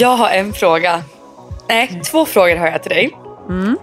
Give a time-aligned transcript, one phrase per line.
[0.00, 1.02] Jag har en fråga.
[1.68, 3.16] Nej, två frågor har jag till dig.
[3.48, 3.78] Mm.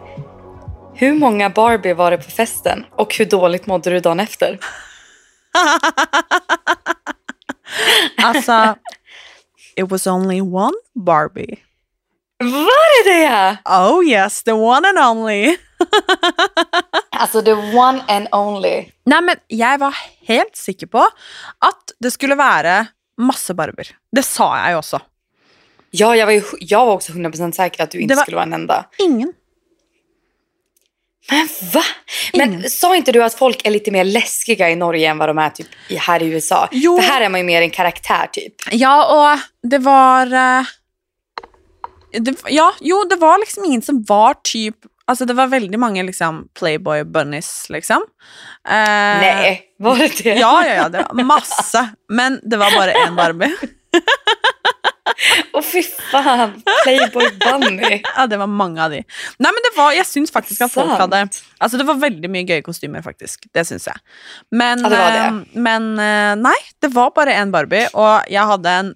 [0.96, 4.60] Hur många Barbie var det på festen och hur dåligt mådde du dagen efter?
[8.24, 8.76] Alltså,
[9.76, 10.74] it was only one
[11.06, 11.60] Barbie.
[12.40, 13.58] Var det det?
[13.66, 15.58] Oh yes, the one and only.
[17.12, 18.92] Alltså the one and only.
[19.06, 19.94] Nei, men jeg var
[20.28, 21.06] helt sikker på
[21.60, 22.88] at det skulle være
[23.22, 23.94] masse barber.
[24.16, 25.00] Det sa jeg jo også.
[25.92, 28.54] Ja, jag var, ju, jag var också 100% säker att du inte skulle vara en
[28.54, 28.86] enda.
[29.00, 29.34] Ingen.
[31.30, 31.84] Men va?
[32.34, 32.70] Men Ingen.
[32.70, 35.50] sa inte du att folk är lite mer läskiga i Norge än vad de är
[35.50, 35.68] typ
[36.00, 36.68] här i USA?
[36.72, 36.98] Jo.
[37.02, 38.54] För här är man ju mer en karaktär typ.
[38.72, 40.64] Ja, og det var eh,
[42.20, 44.76] det, Ja, jo, det var liksom ingen som var typ
[45.10, 48.04] Altså, det var veldig mange liksom Playboy bunnies, liksom.
[48.68, 48.74] Eh,
[49.24, 50.36] Nej, var det det?
[50.36, 50.90] Ja, ja, ja.
[50.90, 51.90] Det var masse.
[52.10, 53.56] Men det var bare én Barbie.
[55.58, 58.02] Åh fy fan, Playboy Bunny.
[58.16, 59.02] Ja, det var mange av de.
[59.40, 61.24] Nei, men det var, jeg syns faktisk at folk hadde
[61.60, 63.48] Altså, det var veldig mye gøye kostymer, faktisk.
[63.56, 63.98] Det syns jeg.
[64.52, 65.26] Men, Ja, det var det.
[65.28, 68.94] eh, men eh, nei, det var bare én Barbie, og jeg hadde en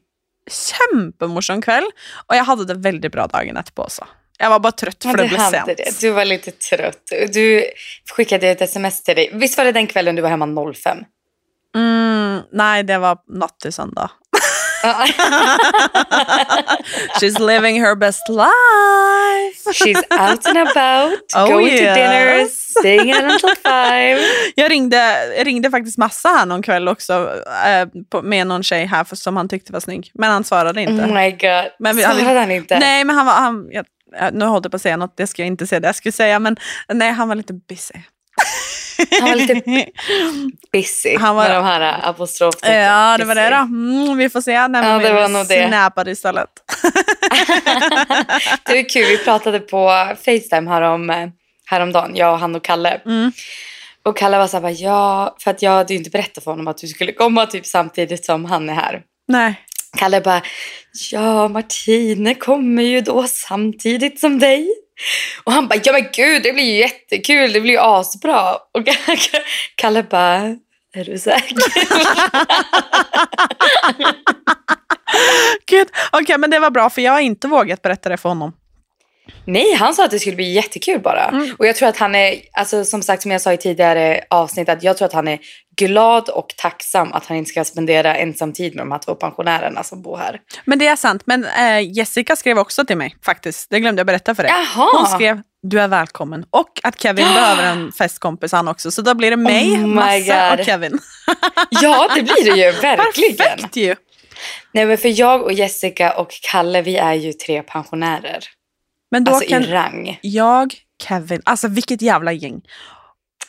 [0.51, 1.87] kjempemorsom kveld.
[2.29, 4.07] Og jeg hadde det veldig bra dagen etterpå også.
[4.41, 5.77] Jeg var bare trøtt, Men for det du ble hade sent.
[5.77, 5.89] det.
[6.01, 7.11] Du var lite trött.
[7.33, 7.43] Du
[8.15, 9.29] skickade ett sms till dig.
[9.37, 11.03] Visst var det den kvällen du var hemma 05?
[11.77, 14.09] Mm, nei, det var natt til søndag.
[17.19, 19.73] She's living her best life.
[19.73, 21.79] She's out and about, Oh, going yes.
[21.79, 24.19] to dinners, staying out until five.
[24.55, 27.13] Jag ringde, jag ringde faktiskt massa här någon kväll också
[27.65, 27.87] eh,
[28.23, 30.11] med någon tjej här för, som han tyckte var snygg.
[30.13, 31.03] Men han svarade inte.
[31.03, 31.71] Oh my god.
[31.79, 32.79] Men vi- Svarade han inte?
[32.79, 33.33] Nej, men han var...
[33.33, 33.85] Han, jag-
[34.33, 36.11] nu håller jag på att säga något, det ska jag inte säga det jag skulle
[36.13, 36.57] säga, men
[36.93, 37.93] nej, han var lite busy.
[39.21, 39.53] Han var lite
[40.71, 42.75] busy Han var- med de här apostroftecken.
[42.81, 43.55] Ja, det var det då.
[43.55, 45.67] Mm, vi får se när Ja, vi det var nog det.
[45.67, 46.49] snappar istället.
[48.65, 49.89] Det var kul, vi pratade på
[50.25, 51.31] Facetime härom,
[51.65, 53.01] häromdagen, jag och han och Kalle.
[53.05, 53.31] Mm.
[54.05, 56.51] Och Kalle var så här, bara, ja, för att jag hade ju inte berättat för
[56.51, 59.01] honom att du skulle komma typ samtidigt som han är här.
[59.27, 59.55] Nej.
[59.97, 60.41] Kalle bara,
[61.11, 64.69] ja Martine kommer ju då samtidigt som dig.
[65.43, 68.53] Och han bara, ja men gud det blir ju jättekul, det blir ju asbra.
[68.53, 68.87] Och
[69.75, 70.37] Kalle bara,
[70.93, 71.55] är du säker?
[75.65, 78.53] Gud, okej, men det var bra för jag har inte vågat berätta det för honom.
[79.45, 81.25] Nej, han sa att det skulle bli jättekul bara.
[81.25, 81.55] Mm.
[81.59, 84.69] Och jag tror att han är, alltså som sagt som jag sa i tidigare avsnitt,
[84.69, 85.39] att jag tror att han är
[85.77, 89.83] glad och tacksam att han inte ska spendera ensam tid med de här två pensionärerna
[89.83, 90.39] som bor här.
[90.65, 93.69] Men det är sant, men eh, Jessica skrev också till mig faktiskt.
[93.69, 94.51] Det glömde jag berätta för dig.
[94.51, 94.89] Jaha!
[94.93, 98.91] Hon skrev du är välkommen och att Kevin behöver en festkompis han också.
[98.91, 100.59] Så då blir det mig, Oh Massa God.
[100.59, 100.99] och Kevin.
[101.69, 103.37] Ja, det blir det ju, verkligen.
[103.37, 103.95] Perfekt ju!
[104.71, 108.43] Nej, men för jag och Jessica och Kalle, vi är ju tre pensionärer.
[109.11, 110.19] Men då Alltså kan i rang.
[110.21, 110.73] jag,
[111.03, 112.61] Kevin, alltså vilket jävla gäng.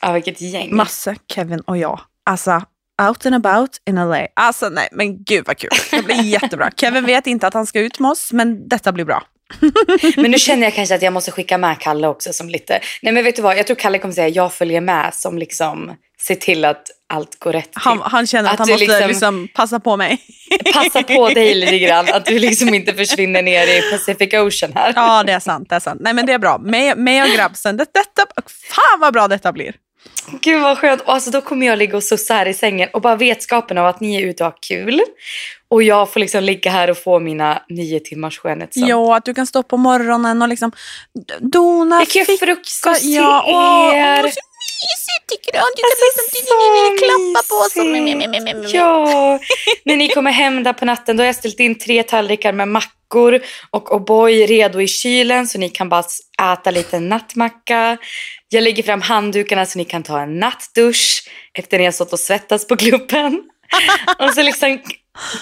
[0.01, 0.77] Ja, vilket gäng.
[0.77, 2.01] Masse, Kevin och jag.
[2.27, 2.63] Alltså
[3.09, 4.27] out and about in LA.
[4.37, 5.71] Alltså nej, men gud vad kul.
[5.91, 6.71] Det blir jättebra.
[6.77, 9.23] Kevin vet inte att han ska ut med oss, men detta blir bra.
[10.17, 12.81] Men nu känner jag kanske att jag måste skicka med Kalle också som lite...
[13.03, 15.93] Nej men vet du vad, jag tror Kalle kommer säga jag följer med som liksom
[16.27, 17.81] ser till att allt går rätt till.
[17.83, 19.49] Han, han känner att, Att han måste liksom- liksom...
[19.55, 20.19] passa på mig.
[20.73, 24.93] Passa på dig lite grann, att du liksom inte försvinner ner i Pacific Ocean här.
[24.97, 25.69] Ja, det är sant.
[25.69, 26.01] Det är sant.
[26.05, 26.59] Nej, men det är bra.
[26.59, 27.77] Mig, mig och grabbsen.
[27.77, 28.23] Det, detta,
[28.71, 29.75] fan vad bra detta blir.
[30.41, 31.01] Gud vad skönt.
[31.01, 33.87] Och alltså, då kommer jag ligga och sussa här i sängen och bara vetskapen av
[33.87, 35.01] att ni är ute och har kul.
[35.69, 38.87] Och jag får liksom ligga här och få mina nio timmars skönhetssömn.
[38.89, 40.73] Jo, att du kan stå på morgonen och liksom
[41.41, 42.47] dona, Jag kan fixa.
[42.47, 43.45] frukost ja,
[43.95, 44.25] er.
[44.25, 44.41] åh, så
[44.83, 45.59] mysigt tycker du.
[45.59, 47.77] Du kan Alltså, liksom klappa på oss.
[47.77, 48.69] me- me- me.
[48.69, 49.39] Ja,
[49.85, 52.69] när ni kommer hem där på natten då har jag ställt in tre tallrikar med
[52.69, 53.41] mackor
[53.71, 56.05] och O'boy redo i kylen så ni kan bara
[56.53, 57.97] äta lite nattmacka.
[58.49, 61.29] Jag lägger fram handdukarna så ni kan ta en nattdusch
[61.59, 63.43] efter ni har stått och svettats på klubben.
[64.19, 64.79] och så liksom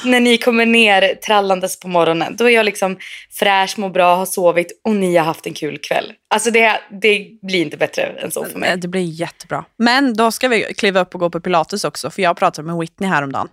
[0.04, 2.98] när ni kommer ner trallandes på morgonen då är jag liksom
[3.30, 6.12] fräsch, mår bra, har sovit och ni har haft en kul kväll.
[6.28, 8.76] Alltså det, det blir inte bättre än så för mig.
[8.76, 9.64] Det blir jättebra.
[9.78, 12.76] Men då ska vi kliva upp och gå på pilates också, för jag pratade med
[12.76, 13.48] Whitney häromdagen.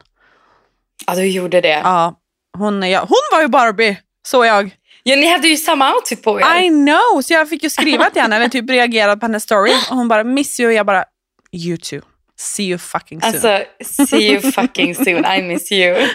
[1.08, 1.82] Ja, du gjorde det.
[1.84, 2.20] Ja,
[2.58, 3.98] hon, ja, hon var ju Barbie,
[4.28, 4.70] så jag.
[5.04, 6.64] Ja, ni hade ju samma outfit på er.
[6.64, 7.22] I know!
[7.22, 9.72] Så jag fick ju skriva till henne, eller typ reagera på hennes story.
[9.90, 10.68] Och hon bara, miss you.
[10.68, 11.06] Och jag bara,
[11.52, 12.02] you too.
[12.40, 13.34] See you fucking soon.
[13.34, 15.26] Alltså, see you fucking soon.
[15.26, 15.96] I miss you.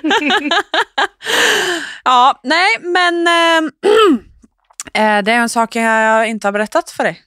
[2.04, 3.26] Ja, nej, men
[4.94, 7.20] eh, det är en sak jag inte har berättat för dig.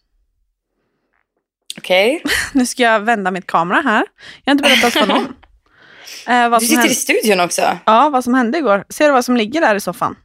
[1.77, 2.23] Okej?
[2.53, 4.05] Nu ska jag vända mitt kamera här.
[4.43, 5.35] Jag har inte berättat för någon.
[6.51, 7.77] Vad, Du sitter hände, i studion också.
[7.85, 8.85] ja, vad som hände igår.
[8.89, 10.15] Ser du vad som ligger där i soffan?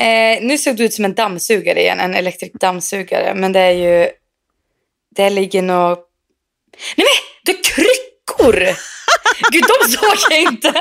[0.00, 3.34] Eh, nu såg du ut som en dammsugare igen, en elektrisk dammsugare.
[3.34, 4.08] Men det är ju...
[5.16, 5.98] Det ligger nog...
[6.96, 8.76] Nej men, det är kryckor!
[9.50, 10.72] Gud, de såg jag inte.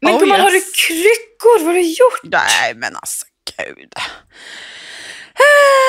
[0.00, 0.72] men Oh, gumman, har du yes.
[0.86, 1.58] kryckor?
[1.58, 2.20] Vad har du gjort?
[2.22, 3.26] Nej men alltså
[3.58, 3.92] gud.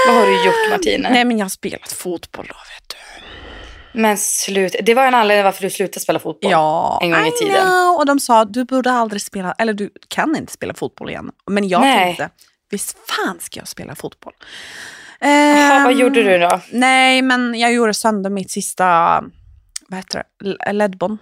[0.07, 1.09] Vad har du gjort Martina?
[1.09, 2.95] Nej men jag har spelat fotboll då vet du.
[3.99, 4.75] Men slut.
[4.83, 6.51] Det var en anledning varför du slutade spela fotboll.
[6.51, 7.61] Ja, en gång i I tiden.
[7.67, 7.95] know.
[7.97, 11.31] Och de sa du borde aldrig spela, eller du kan inte spela fotboll igen.
[11.51, 11.97] Men jag Nej.
[12.05, 12.29] tänkte,
[12.69, 14.33] visst fan ska jag spela fotboll.
[15.23, 16.61] Jaha, vad Ehm, gjorde du då?
[16.71, 18.85] Nej, men jag gjorde sönder mitt sista,
[19.87, 21.17] vad heter det, ledband.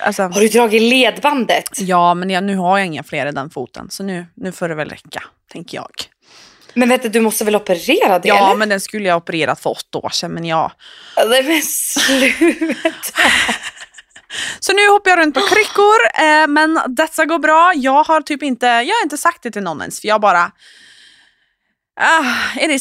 [0.00, 1.68] Alltså, Har du dragit ledbandet?
[1.80, 4.68] ja, men jag, nu har jag inga fler i den foten, så nu, nu får
[4.68, 5.22] det väl räcka,
[5.52, 5.90] tänker jag.
[6.74, 8.28] Men vet du, du måste väl operera det?
[8.28, 8.56] Ja, eller?
[8.56, 10.72] men den skulle jag ha opererat för åtta år sedan, men jag...
[11.28, 13.22] Nej men sluta.
[14.60, 17.72] Så nu hoppar jag runt på kryckor, eh, men detta går bra.
[17.74, 20.52] Jag har typ inte, jag har inte sagt det till någon ens, för jag bara...
[22.00, 22.74] Ah, är det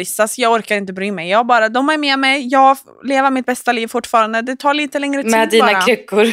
[0.00, 1.30] it Alltså, jag orkar inte bry mig.
[1.30, 4.42] Jag bara, de är med mig, jag lever mitt bästa liv fortfarande.
[4.42, 5.82] Det tar lite längre tid Med dina bara.
[5.82, 6.32] kryckor.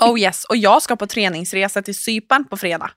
[0.00, 2.90] Oh yes, och jag ska på träningsresa till Cypern på fredag.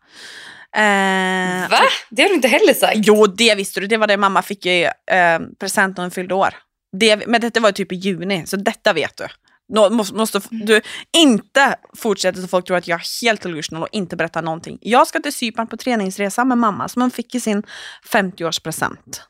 [0.75, 1.79] Eh, Va?
[2.09, 2.95] Det har du inte heller sagt.
[2.95, 3.87] Jo, det visste du.
[3.87, 6.49] Det var det mamma fick i eh, present när hon fyllde år.
[6.99, 9.27] Det, men detta var typ i juni, så detta vet du.
[9.69, 10.81] Nå, måste, måste du
[11.17, 14.77] inte fortsätta så folk tror att jag är helt delusional och inte berättar någonting.
[14.81, 17.63] Jag ska till Cypern på träningsresa med mamma som hon fick i sin
[18.11, 19.21] 50-årspresent.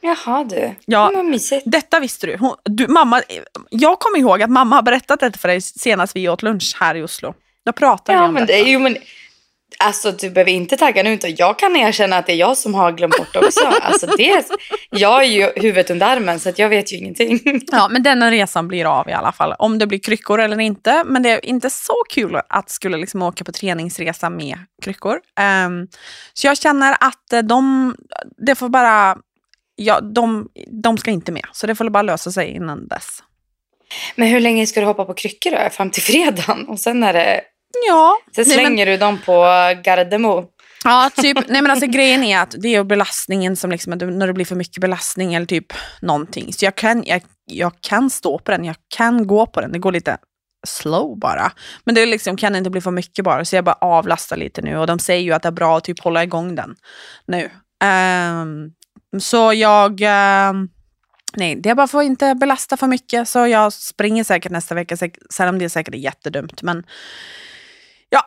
[0.00, 0.74] Jaha du.
[0.86, 1.22] Ja.
[1.22, 1.62] Mysigt.
[1.66, 2.36] Detta visste du.
[2.36, 3.22] Hon, du mamma,
[3.70, 6.94] jag kommer ihåg att mamma har berättat detta för dig senast vi åt lunch här
[6.94, 7.34] i Oslo.
[7.64, 8.64] Då pratade vi Ja om men detta.
[8.64, 8.96] det ju men...
[9.78, 11.28] Alltså du behöver inte tagga nu inte.
[11.28, 13.66] Jag kan erkänna att det är jag som har glömt bort också.
[13.80, 14.44] Alltså, det,
[14.90, 17.40] jag är ju huvudet under armen så att jag vet ju ingenting.
[17.72, 19.54] Ja, men den resan blir av i alla fall.
[19.58, 21.04] Om det blir kryckor eller inte.
[21.06, 25.20] Men det är inte så kul att skulle liksom åka på träningsresa med kryckor.
[25.40, 25.86] Ehm,
[26.34, 27.94] så jag känner att eh, de,
[28.46, 29.16] det får bara,
[29.76, 30.48] ja, de,
[30.82, 31.46] de ska inte med.
[31.52, 33.22] Så det får bara lösa sig innan dess.
[34.14, 35.70] Men hur länge ska du hoppa på kryckor då?
[35.70, 36.68] Fram till fredagen?
[36.68, 37.40] Och sen är det...
[37.88, 39.32] Ja, Sen nej, men- slänger du dem på
[39.84, 40.44] Gardemo.
[40.84, 41.38] Ja, typ.
[41.48, 44.56] Nej, men alltså, grejen är att det är belastningen som liksom, när det blir för
[44.56, 46.52] mycket belastning eller typ någonting.
[46.52, 49.72] Så jag kan, jag, jag kan stå på den, jag kan gå på den.
[49.72, 50.18] Det går lite
[50.66, 51.52] slow bara.
[51.84, 54.76] Men det liksom, kan inte bli för mycket bara, så jag bara avlastar lite nu.
[54.76, 56.76] Och de säger ju att det är bra att typ hålla igång den
[57.26, 57.50] nu.
[57.84, 58.70] Ehm,
[59.20, 60.00] så jag...
[60.02, 60.68] ehm,
[61.36, 63.28] nej, det är bara för att inte belasta för mycket.
[63.28, 64.96] Så jag springer säkert nästa vecka,
[65.30, 66.62] sen om det är säkert jättedumt.
[66.62, 66.84] Men
[68.14, 68.24] ja,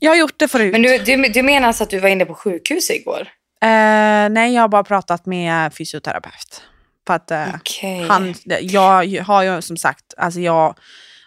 [0.00, 0.72] jag har gjort det förut.
[0.72, 3.20] Men du, du, du menar alltså att du var inne på sjukhus igår?
[3.62, 6.62] Eh, nej, jag har bara pratat med fysioterapeut.
[7.06, 8.06] För att eh, Okej.
[8.08, 10.78] han, jag har ju som sagt, alltså jag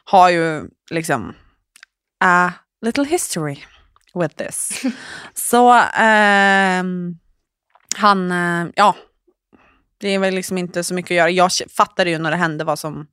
[0.03, 1.35] har ju liksom
[2.23, 2.51] a
[2.85, 3.57] little history
[4.13, 4.81] with this.
[5.33, 7.17] Så ehm,
[7.95, 8.95] han, eh, ja,
[9.97, 11.29] det är väl liksom inte så mycket att göra.
[11.29, 13.07] Jag fattade ju när det hände vad som,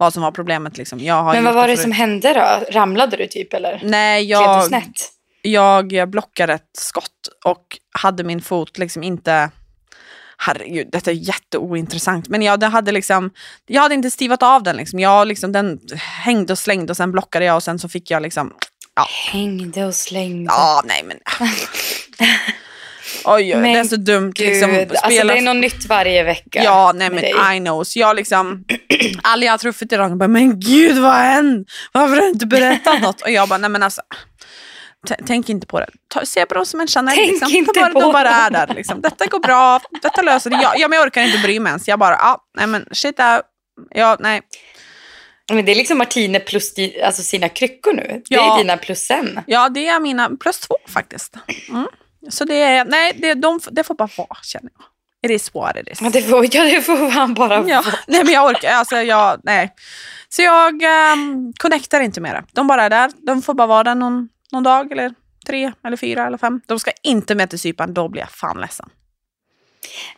[0.00, 0.78] vad som var problemet.
[0.78, 0.98] Liksom.
[0.98, 1.82] Men vad var det förut.
[1.82, 2.72] som hände då?
[2.72, 3.80] Ramlade du typ eller?
[3.84, 5.12] Nej, jag, snett?
[5.42, 9.50] jag blockade ett skott och hade min fot liksom inte...
[10.38, 12.28] Herregud, detta är jätteointressant.
[12.28, 13.30] Men jag, det hade liksom,
[13.66, 14.76] jag hade inte stivat av den.
[14.76, 14.98] Liksom.
[14.98, 18.22] Jag, liksom, den hängde och slängde och sen blockade jag och sen så fick jag
[18.22, 18.52] liksom...
[19.32, 20.52] Hängde och slängde.
[20.52, 21.18] Ja, nej men...
[23.24, 24.32] Oj, Men det är så dumt.
[24.34, 26.62] Gud, Liksom, alltså spela- det är något nytt varje vecka.
[26.64, 27.56] Ja, nej men dig.
[27.56, 27.84] I know.
[27.84, 28.64] Så jag liksom,
[29.22, 31.68] alla jag har truffat idag bara, men gud vad har hänt?
[31.92, 33.20] Varför har du inte berättat något?
[33.22, 34.02] Och jag bara, nej men alltså,
[35.26, 35.86] tänk inte på det.
[36.14, 37.16] Ta, se på dem som en Chanel.
[37.16, 37.50] Tänk liksom.
[37.54, 38.74] inte bara, på De bara är där.
[38.74, 39.00] Liksom.
[39.00, 40.56] Detta går bra, detta löser det.
[40.62, 41.88] Jag, ja, men jag orkar inte bry mig ens.
[41.88, 43.42] Jag bara, ja, nej men shit out.
[43.94, 44.40] Ja, nej.
[45.52, 48.02] Men det är liksom Martine plus di, alltså sina kryckor nu.
[48.28, 48.54] Det Ja.
[48.54, 49.40] är dina plus en.
[49.46, 51.34] Ja, det är mina plus två faktiskt.
[51.68, 51.86] Mm.
[52.28, 54.84] Så det är, nej, det, de, det får bara vara känner jag.
[55.22, 56.00] It is what it is.
[56.02, 59.40] Ja, det får, ja, det får han bara Ja, nej men jag orkar, alltså jag,
[59.42, 59.74] nej.
[60.28, 60.82] Så jag
[61.14, 62.44] um, connectar inte med det.
[62.52, 65.14] De bara är där, de får bara vara där någon, någon dag eller
[65.46, 66.60] tre eller fyra eller fem.
[66.66, 68.90] De ska inte med till Cypern, då blir jag fan ledsen.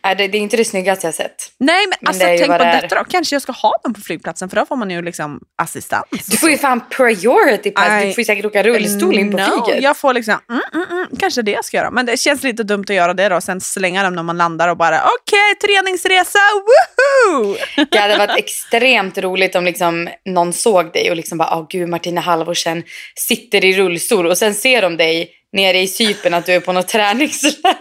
[0.03, 1.35] Nej, det, det är inte det snyggaste jag sett.
[1.57, 4.01] Nej men, Men alltså tänk på det detta då, kanske jag ska ha dem på
[4.01, 6.05] flygplatsen för då får man ju liksom assistans.
[6.25, 8.01] Du får ju fan priority pass.
[8.01, 9.83] Du I får ju säkert åka rullstol in på No, flyget.
[9.83, 11.91] Jag får liksom, mm, mm, mm, kanske det jag ska göra.
[11.91, 14.67] Men det känns lite dumt att göra det då, sen slänga dem när man landar
[14.67, 17.57] och bara okej, träningsresa, woohoo!
[17.91, 21.89] Det hade varit extremt roligt om liksom någon såg dig och liksom bara, åh gud
[21.89, 22.83] Martina Halvorsen
[23.15, 26.71] sitter i rullstol och sen ser de dig nere i Cypern att du är på
[26.73, 27.73] något träningsläger.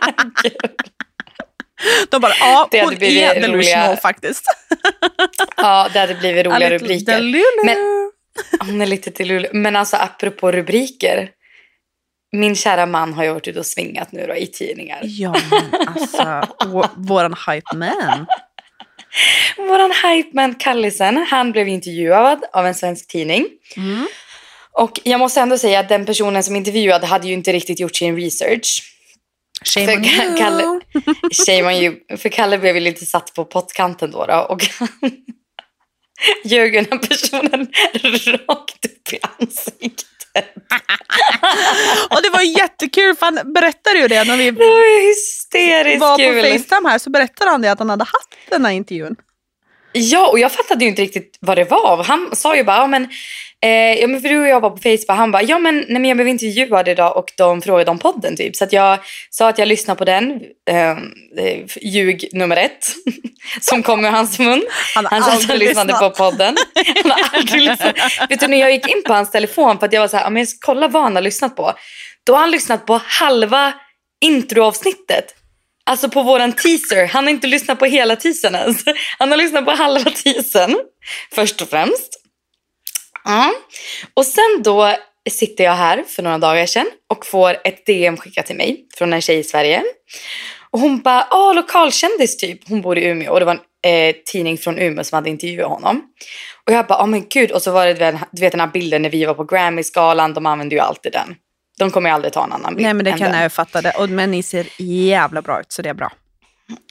[2.11, 2.97] De bara, ja, Det hon är
[3.41, 3.51] delusional
[3.89, 4.45] roliga- faktiskt.
[5.57, 7.13] ja, det hade blivit roliga little rubriker.
[7.13, 7.43] delulu.
[7.65, 7.77] Men-
[8.61, 9.47] Hon är lite lull.
[9.53, 11.31] Men alltså apropå rubriker.
[12.33, 15.01] min kära man har ju varit ute och svingat nu då i tidningar.
[15.05, 16.23] Ja, men alltså,
[16.69, 18.27] vå- våran hype man.
[19.57, 23.47] Våran hypeman Kallisen, han blev intervjuad av en svensk tidning.
[23.77, 24.07] Mm.
[24.73, 27.97] Och jag måste ändå säga att den personen som intervjuade hade ju inte riktigt gjort
[27.97, 28.83] sin research.
[29.65, 30.37] Shame För on you.
[30.37, 30.81] Kalle,
[31.47, 32.19] shame on you.
[32.19, 34.27] För Kalle blev ju lite satt på pottkanten då.
[34.27, 34.63] då och
[36.45, 37.69] ljög den här personen
[38.49, 40.07] rakt upp i ansiktet.
[42.11, 46.19] Och det var jättekul för han berättade ju det när vi Det var var på
[46.19, 46.43] kul.
[46.43, 49.17] Facetime här så berättade han det att han hade haft den här intervjun.
[49.93, 52.05] Ja, och jag fattade ju inte riktigt vad det var.
[52.05, 53.09] Han sa ju bara, ja men,
[53.63, 55.05] eh, ja, men för du och jag var på Facebook.
[55.09, 58.37] Han bara, ja men, nej, men jag blev intervjuad idag och de frågade om podden
[58.37, 58.57] typ.
[58.57, 58.99] Så jag
[59.31, 60.41] sa att jag lyssnade på den,
[60.71, 60.97] eh, eh,
[61.83, 62.95] ljug nummer ett,
[63.61, 64.63] som kom ur hans mun.
[64.95, 66.57] Han Han sa att han lyssnade på podden.
[67.03, 67.97] Han har aldrig lyssnat.
[68.29, 70.25] Vet du, när jag gick in på hans telefon för att jag var så här,
[70.25, 71.73] ja, men kolla vad han har lyssnat på.
[72.25, 73.73] Då har han lyssnat på halva
[74.25, 75.35] introavsnittet.
[75.85, 77.07] Alltså på våran teaser.
[77.07, 78.85] Han har inte lyssnat på hela teasern ens.
[79.19, 80.77] Han har lyssnat på halva teasern.
[81.35, 82.22] Först och främst.
[83.25, 83.53] Ja.
[84.15, 84.97] Och sen då
[85.31, 89.13] sitter jag här för några dagar sedan och får ett DM skickat till mig från
[89.13, 89.83] en tjej i Sverige.
[90.71, 92.69] Och hon bara, åh lokalkändis typ.
[92.69, 93.53] Hon bor i Umeå och det var
[93.83, 96.03] en eh, tidning från Umeå som hade intervjuat honom.
[96.67, 97.51] Och jag bara, åh men gud.
[97.51, 97.95] Och så var det
[98.33, 100.35] du vet, den här bilden när vi var på Grammy-skalan.
[100.35, 101.35] De använder ju alltid den.
[101.79, 102.85] De kommer ju aldrig ta en annan bild.
[102.85, 103.43] Nej men det kan den.
[103.43, 103.91] jag fatta det.
[103.91, 106.13] Och, men ni ser jävla bra ut så det är bra.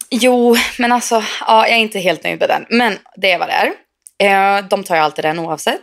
[0.10, 2.66] Jo, men alltså, ja, jag är inte helt nöjd med den.
[2.70, 3.74] Men det är vad det är.
[4.24, 5.82] Eh, de tar ju alltid den oavsett.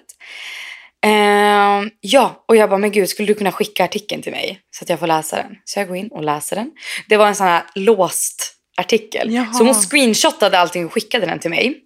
[1.04, 4.61] Eh, ja, och jag bara, men gud, skulle du kunna skicka artikeln till mig?
[4.70, 5.56] Så att jag får läsa den.
[5.64, 6.70] Så jag går in och läser den.
[7.08, 9.35] Det var en sån här låst artikel.
[9.35, 9.52] Jaha.
[9.52, 11.80] Så hon screenshotade allting och skickade den till mig.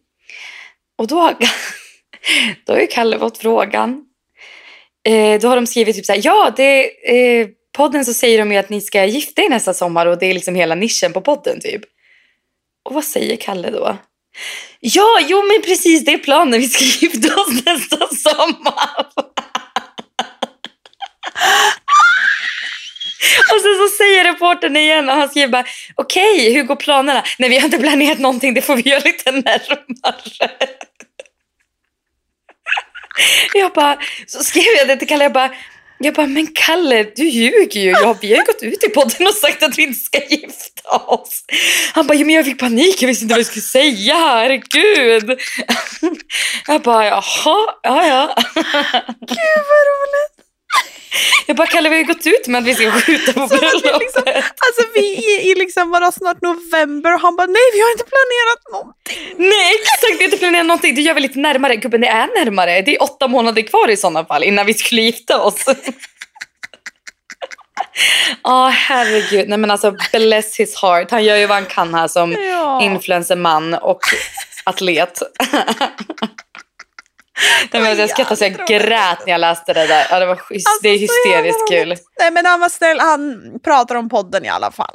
[0.98, 1.32] Och då,
[2.66, 4.04] då har ju Kalle fått frågan.
[5.08, 8.52] Eh, då har de skrivit typ så här, ja, det, eh, podden så säger de
[8.52, 11.20] ju att ni ska gifta er nästa sommar och det är liksom hela nischen på
[11.20, 11.82] podden typ.
[12.84, 13.96] Och vad säger Kalle då?
[14.80, 16.60] Ja, jo men precis det är planen.
[16.60, 19.06] Vi ska gifta oss nästa sommar.
[23.52, 27.24] Och sen så säger reportern igen och han skriver bara okej, hur går planerna?
[27.38, 28.54] Nej, vi har inte planerat någonting.
[28.54, 30.50] Det får vi göra lite närmare.
[33.54, 35.24] Jag bara, så skrev jag det till Kalle.
[35.24, 35.50] Jag bara,
[36.04, 37.90] jag bara, men Kalle, du ljuger ju.
[37.90, 40.96] Jag, vi har ju gått ut i podden och sagt att vi inte ska gifta
[41.06, 41.44] oss.
[41.92, 43.02] Han bara, ja, men jag fick panik.
[43.02, 44.14] Jag visste inte vad jag skulle säga.
[44.14, 45.40] Herregud.
[46.66, 48.34] Jag bara, jaha, ja, ja.
[49.20, 50.31] Gud vad roligt.
[51.46, 54.00] Jag bara, Kalle, vi har gått ut med att vi ska skjuta på bröllopet.
[54.00, 57.90] liksom, alltså vi är i liksom bara snart november och han bara nej vi har
[57.92, 59.48] inte planerat någonting.
[59.50, 60.12] Nej, exakt.
[60.12, 60.94] Vi har inte planerat någonting.
[60.94, 61.76] Det gör vi lite närmare.
[61.76, 62.82] Gubben, det är närmare.
[62.82, 65.64] Det är åtta månader kvar i sådana fall innan vi skulle gifta oss.
[68.44, 69.48] Ja, herregud.
[69.48, 71.10] Nej, men alltså, bless his heart.
[71.10, 72.82] Han gör ju vad han kan här som Ja.
[72.82, 74.00] influencerman och
[74.64, 75.22] atlet.
[77.72, 80.06] Nej, men jag skrattade så jag grät när jag läste det där.
[80.10, 81.96] Ja, det, var, Alltså, det är hysteriskt kul.
[82.18, 84.94] Nej men han var snäll, han pratar om podden i alla fall.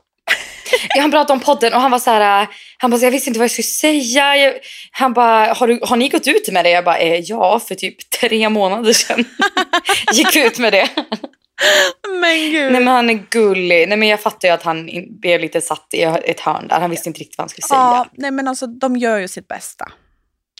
[0.95, 3.39] Ja, han pratade om podden och han var så här, han bara, jag visste inte
[3.39, 4.37] vad jag skulle säga.
[4.37, 4.53] Jag,
[4.91, 6.69] han bara, har, du, har ni gått ut med det?
[6.69, 9.25] Jag bara, eh, ja, för typ tre månader sedan
[10.13, 10.89] gick ut med det.
[12.21, 12.71] Men gud.
[12.71, 13.87] Nej men han är gullig.
[13.89, 14.89] Nej men jag fattar ju att han
[15.21, 16.79] blev lite satt i ett hörn där.
[16.79, 17.79] Han visste inte riktigt vad han skulle säga.
[17.79, 19.91] ja, nej men alltså de gör ju sitt bästa.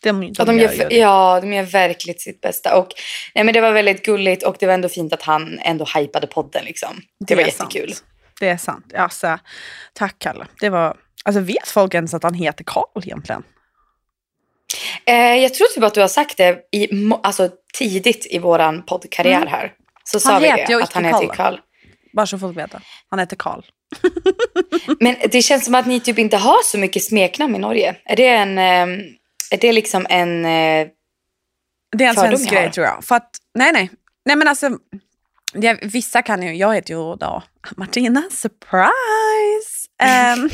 [0.04, 0.96] De, de, Ja, de gör gör, det.
[0.96, 2.78] ja, de gör verkligen sitt bästa.
[2.78, 2.88] Och,
[3.36, 6.28] nej, men det var väldigt gulligt och det var ändå fint att han ändå hypade
[6.28, 6.66] podden.
[6.66, 7.02] Liksom.
[7.20, 7.94] Det, var är jättekul.
[7.94, 8.04] Sant.
[8.40, 8.94] Det är sant.
[8.96, 9.40] Alltså,
[9.94, 10.46] tack Kalle.
[10.60, 13.44] Det var, alltså vet folk ens att han heter Karl egentligen?
[15.06, 16.88] Eh, jag tror typ att du har sagt det i,
[17.24, 19.48] alltså, tidigt i vår poddkarriär Mm.
[19.48, 19.74] här.
[20.04, 21.28] Så Han sa vi det, att han heter.
[21.28, 21.56] Karl.
[22.14, 22.82] Bara så folk vet det.
[23.10, 23.62] Han heter Karl.
[25.00, 27.96] Men det känns som att ni typ inte har så mycket smeknamn i Norge.
[28.06, 28.58] Är det en...
[28.58, 29.04] Eh,
[29.52, 30.46] är det liksom en...
[30.46, 30.88] Eh,
[31.98, 33.04] Det är en svensk grej tror jag.
[33.04, 33.92] För att, nej nej.
[34.26, 34.70] Nej men alltså,
[35.54, 37.44] det, vissa kan ju, jag heter ju då
[37.78, 39.88] Martina, surprise!
[40.38, 40.50] Um,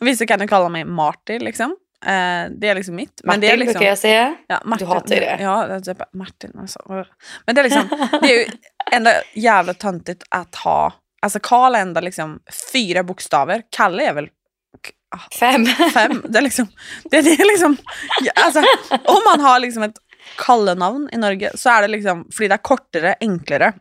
[0.00, 1.76] och vissa kan ju kalla mig Martin liksom.
[2.06, 3.20] Eh, det är liksom mitt.
[3.24, 4.34] Martin det är liksom, brukar jag säga.
[4.46, 5.38] Ja, Martin, hatar ju det.
[5.40, 7.04] Ja, bara Martin alltså.
[7.46, 8.46] Men det är liksom, det är ju
[8.92, 12.40] ändå jävla töntigt att ha, alltså Karl är ändå liksom
[12.72, 14.28] fyra bokstäver, Kalle är väl
[15.40, 15.66] Fem.
[15.66, 16.22] fem.
[16.28, 16.66] Det är liksom,
[17.04, 17.76] det, det är liksom
[18.34, 18.58] alltså,
[19.04, 19.96] om man har liksom ett
[20.36, 23.72] kallenavn i Norge så är det liksom, för det är kortare, enklare.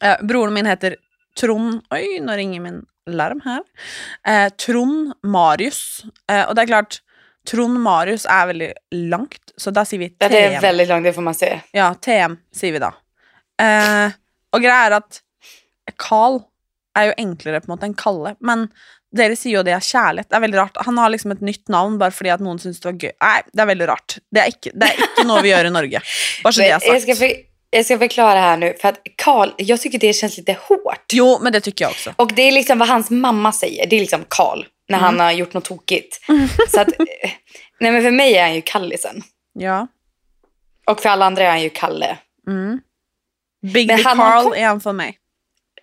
[0.00, 0.96] Eh, bror min heter
[1.40, 3.62] Trond, oj nu ringer min larm här.
[4.26, 6.04] Eh, Trond Marius.
[6.30, 6.98] Eh, och det är klart,
[7.50, 10.16] Trond Marius är väldigt långt, så där säger vi TM.
[10.20, 11.60] Ja, det är väldigt långt, det får man se.
[11.72, 12.92] Ja, TM säger vi då.
[13.64, 14.10] Eh,
[14.50, 15.20] och grejen är att
[15.96, 16.40] Carl
[16.98, 18.68] er jo enklere på en måte enn Kalle, men
[19.16, 20.28] dere sier jo det er kjærlighet.
[20.30, 20.76] Det er veldig rart.
[20.86, 23.12] Han har liksom et nytt navn bare fordi at noen syns det var gøy.
[23.22, 24.16] Nei, det er veldig rart.
[24.34, 26.00] Det er ikke, det er ikke noe vi gjør i Norge.
[26.44, 27.18] Bare så det er Men jag, ska sagt.
[27.18, 27.32] för,
[27.70, 31.12] jag ska förklara här nu, för att Karl, jag tycker det känns lite hårt.
[31.12, 32.14] Jo, men det tycker jag också.
[32.16, 35.32] Och det är liksom vad hans mamma säger, det är liksom Karl, när han har
[35.32, 36.20] gjort något tokigt.
[36.68, 36.86] Så eh,
[37.80, 39.22] nej men för mig är han ju Kallisen.
[39.58, 39.86] Ja.
[40.86, 42.18] Och för alla andra är han ju Kalle.
[42.48, 42.80] Mm.
[43.72, 45.16] Big Men Carl kom- är han för mig.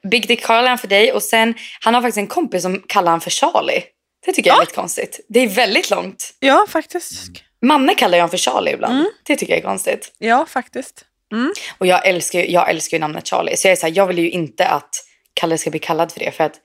[0.10, 2.84] Big Dick Carl är han för dig och sen, han har faktiskt en kompis som
[2.88, 3.84] kallar han för Charlie.
[4.26, 4.64] Det tycker jag är Ja.
[4.64, 5.20] lite konstigt.
[5.30, 6.34] Det är väldigt långt.
[6.40, 7.32] Ja, faktiskt.
[7.62, 8.94] Manne kallar jag honom för Charlie ibland.
[8.94, 9.08] Mm.
[9.26, 10.12] Det tycker jag är konstigt.
[10.18, 11.06] Ja, faktiskt.
[11.32, 11.54] Mm.
[11.78, 13.58] Och jag älskar, jag älskar ju namnet Charlie.
[13.58, 14.90] Så jag är så här, jag vill ju inte att
[15.34, 16.32] Kalle ska bli kallad för det.
[16.32, 16.56] För att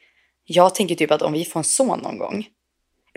[0.45, 2.47] jag tänker typ att om vi får en son någon gång.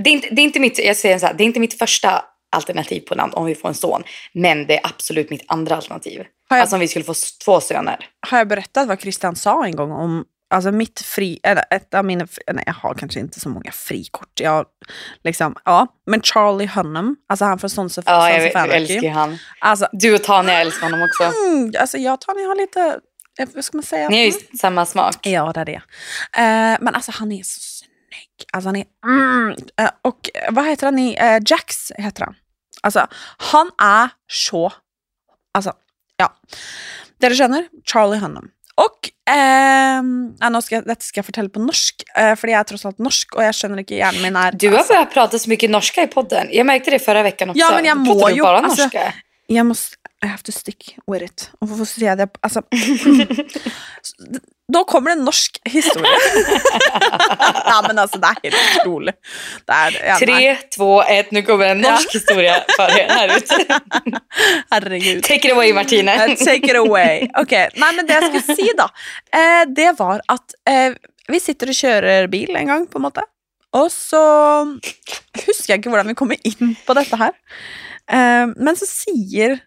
[0.03, 1.77] Det är inte, det är inte, mitt, jag säger så här, det är inte mitt
[1.77, 4.03] första alternativ på namn om vi får en son.
[4.33, 6.23] Men det är absolut mitt andra alternativ.
[6.49, 7.13] Jag- Alltså om vi skulle få
[7.45, 8.07] två söner.
[8.29, 12.05] Har jag berättat vad Christian sa en gång om Alltså mitt fri, eller ett av
[12.05, 14.39] mina, nej jag har kanske inte så många frikort.
[14.39, 14.65] Jag,
[15.23, 19.09] liksom, ja, men Charlie Hunnam, alltså han från Sons of, Ja, jag, jag älskar ju
[19.09, 19.37] han.
[19.59, 21.23] Alltså, Du och Tanja älskar honom också.
[21.23, 22.99] mm, alltså jag och Tanja har lite,
[23.39, 24.09] eh, vad ska man säga?
[24.09, 25.27] Ni har ju samma smak.
[25.27, 25.81] Ja, det är det.
[26.37, 27.78] Eh, men alltså han är så.
[28.53, 28.85] Alltså han är...
[29.05, 30.99] Mm, eh, och eh, vad heter han?
[30.99, 32.35] i, eh, Jax heter han.
[32.81, 34.73] Alltså han är så...
[35.53, 35.73] Alltså,
[36.17, 36.29] ja.
[37.19, 37.67] Dere skjønner?
[37.85, 38.51] Charlie Hunnam.
[38.79, 42.59] Og ehm, ja, nå skal jeg, Dette skal jeg fortelle på norsk, eh, fordi jeg
[42.61, 45.13] er tross alt norsk, og jeg skjønner ikke hjernen min er Du har altså, börjat
[45.13, 46.47] prata så mycket norska i podden.
[46.55, 47.59] Jag märkte det förra veckan också.
[47.59, 49.13] Ja, men jag Då må ju- bara alltså- norska.
[49.47, 49.75] Jeg må
[50.23, 51.51] I have to stick with it.
[51.61, 52.61] Og få se det Altså
[54.69, 56.11] Da kommer det en norsk historie.
[57.65, 59.15] Nei, men altså, det er helt.
[59.65, 60.17] Det ja, nei.
[60.21, 61.31] Tre, två, ett.
[61.33, 61.91] Nu kommer en Ja.
[61.95, 63.79] norsk historia för er här ute.
[64.71, 65.23] Herregud.
[65.23, 66.11] Take it away Martine.
[66.13, 67.27] Eh, Take it away.
[67.41, 68.89] Ok, Nei, men det jeg skulle si, da,
[69.33, 70.93] eh, det var at eh,
[71.29, 73.25] vi sitter og kjører bil en gang, på en måte.
[73.77, 74.21] Og så
[75.45, 77.33] husker jeg ikke hvordan vi kommer inn på dette her.
[78.09, 79.65] Eh, men så sier s-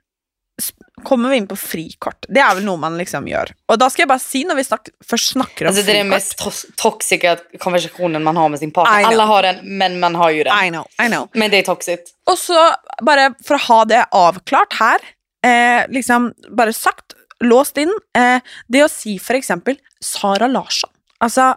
[1.04, 2.26] Kommer vi inn på frikort.
[2.28, 3.52] Det er vel noe man liksom gjør.
[3.68, 6.04] Og da skal jeg bare si, når vi snak først snakker om Alltså det är
[6.04, 9.04] den frikort mest tos- toxiska konversationen man har med sin partner.
[9.10, 10.64] Alla har den, men man har ju den.
[10.66, 11.28] I know, I know.
[11.34, 12.12] Men det är toxigt.
[12.26, 12.58] Og så,
[13.02, 14.98] bare for å ha det avklart her,
[15.44, 18.38] eh, liksom bare sagt, låst inn, eh,
[18.68, 20.90] det å si for eksempel Sara Larsson.
[21.20, 21.54] Altså,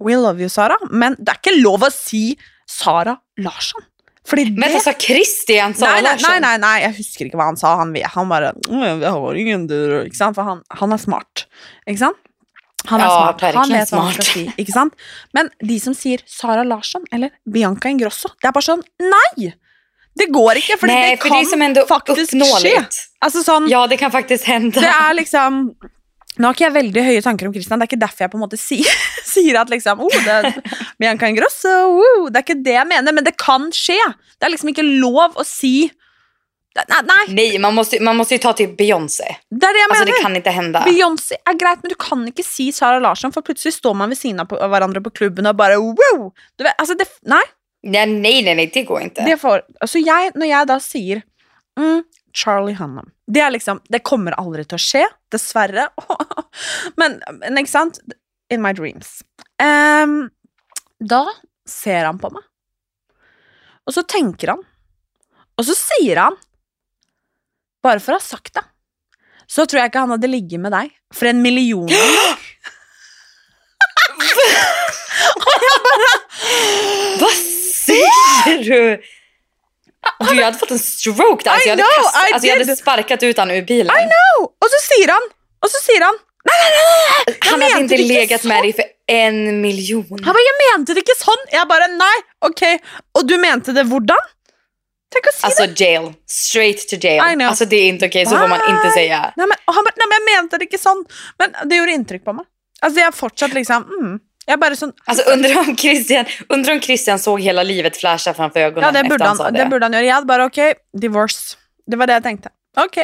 [0.00, 2.36] we love you, Sara, men det er ikke lov å si
[2.68, 3.80] Sara Larsson.
[4.28, 7.48] Fordi det Men alltså Christian Sara nei, nei, nei, nei, nei, jeg husker ikke hva
[7.50, 7.74] han sa.
[7.76, 10.34] Han, han bare «Mm, Jeg har ingen dur Ikke sant?
[10.38, 11.44] For han, han er smart.
[11.86, 12.16] Ikke sant?
[12.88, 13.44] Han er Ja, smart.
[13.56, 14.46] Han vet hva han skal si.
[14.60, 14.96] Ikke sant?
[15.36, 19.52] Men de som sier Sara Larsson eller Bianca Ingrosso, det er bare sånn Nei!
[20.14, 22.38] Det går ikke, fordi Nej, det kan ändå faktisk skje.
[22.38, 22.98] uppnåeligt.
[23.24, 24.80] Altså sånn, Ja, det kan faktiskt hända.
[24.80, 25.74] det er liksom
[26.38, 28.42] Nå har jeg veldig høye tanker om Christian, det er ikke derfor jeg på en
[28.44, 29.02] måte sier,
[29.34, 30.54] sier at liksom oh, det
[30.98, 33.98] Bianca Ingrosso, oh, Det er ikke det jeg mener, men det kan skje.
[34.38, 35.90] Det er liksom ikke lov å si
[36.74, 39.28] Nei, nei Nej, man måste, man måste ju ta till Beyoncé.
[39.46, 40.16] det er det jeg Alltså mener.
[40.16, 40.80] det kan inte hända.
[40.88, 44.18] Beyoncé er greit, men du kan ikke si Sara Larsson, for plutselig står man ved
[44.18, 46.32] siden av hverandre på klubben og bare wow!
[46.58, 47.44] Du vet, altså det, nei,
[47.84, 49.22] Nej, nej, nej, nej, det går inte.
[49.28, 51.22] det får altså jeg, Når jeg da sier
[51.78, 52.02] mm,
[52.34, 55.88] Charlie Hunnam Det er liksom Det kommer aldri til å skje, dessverre.
[57.00, 58.00] men, men ikke sant?
[58.52, 59.22] In my dreams.
[59.62, 60.28] Ehm,
[61.00, 61.24] da
[61.68, 62.44] ser han på meg,
[63.88, 64.60] og så tenker han,
[65.56, 66.36] og så sier han
[67.84, 68.64] Bare for å ha sagt det,
[69.48, 72.44] så tror jeg ikke han hadde ligget med deg for en million ganger.
[77.20, 77.32] Vad
[77.86, 79.02] säger du?
[80.28, 81.50] Du, jag hade fått en stroke där.
[81.50, 83.96] Alltså, jag, hade I know, kastat, I alltså, jag hade sparkat ut honom ur bilen.
[83.96, 84.44] I know!
[84.64, 85.26] Og så sier han,
[85.64, 86.16] og så sier han
[86.48, 87.36] nei, nei, nei!
[87.50, 88.48] Han hade inte legat sånn.
[88.48, 90.06] med dig för en miljon.
[90.10, 91.44] Han bare, jeg mente det ikke sånn.
[91.52, 92.16] Jeg bare, nei,
[92.48, 92.62] ok.
[93.18, 94.30] Og du mente det hvordan?
[95.14, 95.80] Tenk å si Alltså det.
[95.84, 96.10] jail.
[96.26, 97.20] Straight to jail.
[97.42, 99.32] Alltså det är inte okej, så får man inte säga.
[99.36, 101.04] Nei, men, han bare, nei, men jeg mente det ikke sånn.
[101.38, 102.46] Men det gjorde inntrykk på meg.
[102.82, 104.14] Altså, jeg er fortsatt liksom, mm.
[104.46, 108.60] Jeg bare sånn, Alltså undrar om Christian, undrar om Christian såg hela livet flasha framför
[108.60, 109.58] ögonen ja, det burde, han han, det.
[109.64, 110.04] det burde han gjøre.
[110.06, 110.60] Jeg hadde bare, ok,
[111.00, 111.56] divorce.
[111.86, 112.52] Det var det jeg tenkte.
[112.76, 112.98] Ok,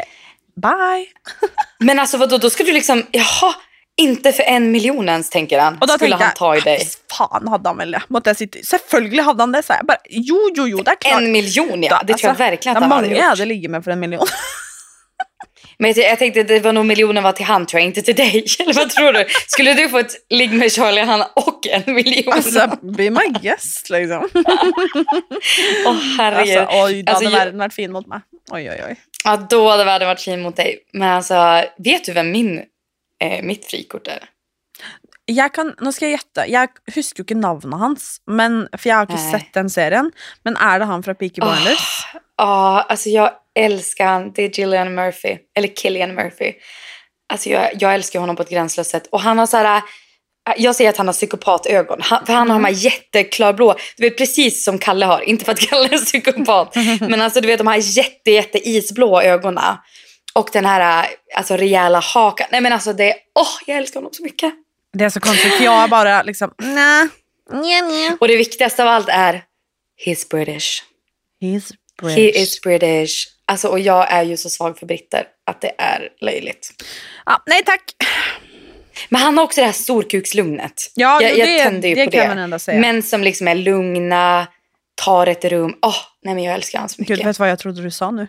[0.57, 1.07] bye.
[1.87, 3.55] Men alltså vadå, då ska du liksom, jaha,
[4.01, 5.79] inte för en miljon ens tänker han.
[5.81, 6.79] Og da Skulle han ta i dig.
[6.79, 8.03] "Visst faen hadde han vel det.
[8.09, 9.87] Måtte selvfølgelig hadde han det, sa jeg.
[9.87, 11.23] Bare, jo, jo, jo, det er klart.
[11.23, 13.25] En miljon ja, det tror jag alltså, verkligen att han hade gjort.
[13.25, 14.27] hadde ligget med for en million.
[15.81, 18.17] Men jag, jag tänkte det var nog miljonen var till han tror jag, inte till
[18.17, 18.45] dig.
[18.59, 19.25] Eller vad tror du?
[19.47, 22.33] Skulle du få ett ligg med Charlie Hanna och en miljon?
[22.33, 24.29] Altså, be my guest, liksom.
[25.87, 26.57] Åh herregud.
[26.57, 28.21] Altså, oi, da Alltså, hadde jag- verden vært fin mot meg.
[28.53, 28.95] Oi, oi, oi.
[29.25, 30.79] Ja, då hade världen varit fin mot dig.
[30.93, 32.63] Men alltså, vet du vem min,
[33.21, 34.25] eh, mitt frikort är?
[35.31, 36.47] Jeg kan, nå skal jeg gjette.
[36.51, 39.31] Jeg husker jo ikke navnet hans, men, for jeg har ikke Nej.
[39.31, 40.09] sett den serien.
[40.45, 41.53] Men er det han fra Peaky Åh.
[41.53, 41.85] Blinders?
[42.41, 44.33] Ja, alltså jag älskar han.
[44.33, 45.37] Det är Gillian Murphy.
[45.57, 46.53] Eller Killian Murphy.
[47.33, 49.07] Alltså jag, jag älskar honom på ett gränslöst sätt.
[49.13, 49.77] Och han har så här...
[49.77, 49.83] äh,
[50.57, 51.99] Jag säger att han har psykopatögon.
[52.03, 53.75] Han, för han har de här jätteklarblå.
[53.97, 55.21] Du vet precis som Kalle har.
[55.21, 56.75] Inte för att Kalle är psykopat.
[57.01, 59.77] men alltså du vet de här jätte, jätte isblå ögonen.
[60.35, 62.47] Och den här äh, alltså, rejäla hakan.
[62.51, 63.15] Nej men alltså det...
[63.35, 64.53] Åh, jag älskar honom så mycket.
[64.93, 67.09] Det är så konstigt, jag bara liksom, nej.
[67.53, 68.17] Nja, nja.
[68.21, 69.43] Och det viktigaste av allt är...
[70.07, 70.83] He's British.
[71.43, 72.17] He's British.
[72.37, 73.27] He is British.
[73.51, 76.71] Alltså, och jag är ju så svag för britter att det är löjligt.
[77.27, 77.83] Ja, nej tack.
[79.09, 80.93] Men han har också det här storkukslugnet.
[80.95, 82.79] Ja, jag, jag det- tänder ju det på det.
[82.79, 84.47] Män som liksom är lugna,
[84.95, 85.75] tar ett rum.
[85.83, 87.17] Åh, nej men jag älskar han så mycket.
[87.17, 88.27] Gud, vet vad jag trodde du sa nu?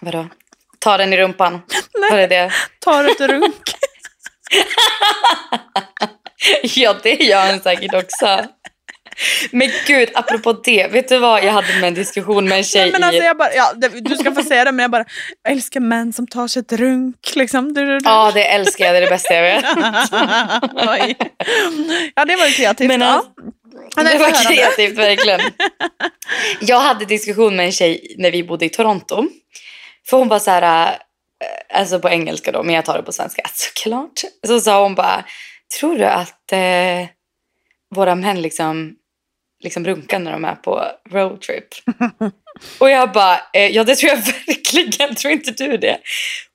[0.00, 0.26] Vadå?
[0.78, 1.60] Ta den i rumpan.
[2.10, 2.52] Var det det?
[2.80, 3.62] Tar ett runk.
[6.62, 8.46] Ja, det gör han säkert också.
[9.50, 10.86] Men gud, apropå det.
[10.86, 13.36] Vet du vad jag hade med en diskussion med en tjej Nej, men alltså, jag
[13.36, 15.04] bara, ja, du ska få säga det, men jag bara,
[15.42, 17.32] jag älskar män som tar sig ett runk.
[17.34, 17.74] Liksom.
[17.74, 18.04] Du, du, du.
[18.04, 18.94] Ja, det älskar jag.
[18.94, 19.64] Det är det bästa jag vet.
[22.14, 22.88] Ja, det var ju kreativt.
[22.88, 23.06] Men ja.
[23.06, 23.30] alltså,
[23.96, 25.40] Ja, det var kreativt, verkligen.
[26.60, 29.24] Jag hade diskussion med en tjej när vi bodde i Toronto.
[30.08, 33.12] För hon var så här, äh, alltså på engelska då, men jag tar det på
[33.12, 33.42] svenska.
[33.54, 34.20] Såklart.
[34.46, 35.24] Så sa hon bara,
[35.80, 37.08] tror du att eh,
[37.94, 38.94] våra män liksom,
[39.66, 41.66] liksom runkar när de är på roadtrip?
[42.78, 45.14] Och jag bara, eh, ja det tror jag verkligen.
[45.14, 45.98] Tror inte du det?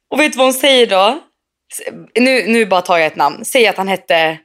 [0.10, 1.20] Och vet du vad hon säger då?
[2.16, 3.46] Nu, nu bara tar jag ett namn.
[3.46, 4.38] Säg att han hette...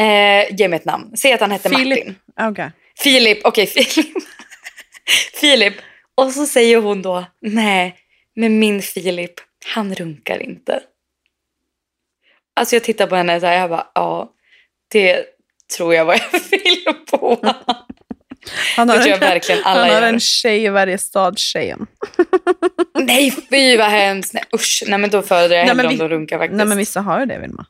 [0.00, 1.16] Eh, ge mig ett namn.
[1.16, 2.06] Säg att han hette Filip.
[2.06, 2.16] Martin.
[2.40, 2.70] Okej.
[2.98, 4.12] Filip, okej Filip.
[5.40, 5.74] Filip.
[6.14, 7.96] Och så säger hon då, nej,
[8.36, 9.32] men min Filip,
[9.66, 10.82] han runkar inte.
[12.56, 14.32] Alltså jag tittar på henne så här, jag bara, ja,
[14.92, 15.26] det
[15.76, 17.38] tror jag var jag vill på.
[18.76, 20.08] Han Det har, tror jag en, verkligen alla han har gör.
[20.08, 21.86] en tjej i varje stad, tjejen.
[22.98, 24.34] Nej, fy vad hemskt.
[24.34, 24.82] Nej, usch.
[24.86, 26.56] Nej, men då föredrar jag men hellre om de runkar faktiskt.
[26.56, 27.66] Nej men vissa har ju det Vilma.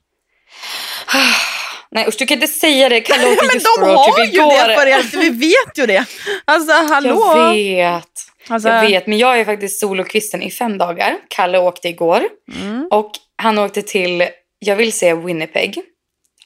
[1.91, 3.01] Nej usch, du kan inte säga det.
[3.01, 4.69] Kalle åkte Men just de på roadtrip har ju igår.
[4.69, 6.05] det för er, vi vet ju det.
[6.45, 7.35] Alltså hallå.
[7.37, 8.09] Jag vet.
[8.49, 11.17] Alltså, Jag vet, men jag är faktiskt solokvisten i fem dagar.
[11.29, 12.23] Kalle åkte igår.
[12.55, 12.89] Mm.
[12.91, 15.83] Och han åkte till, jag vill säga Winnipeg.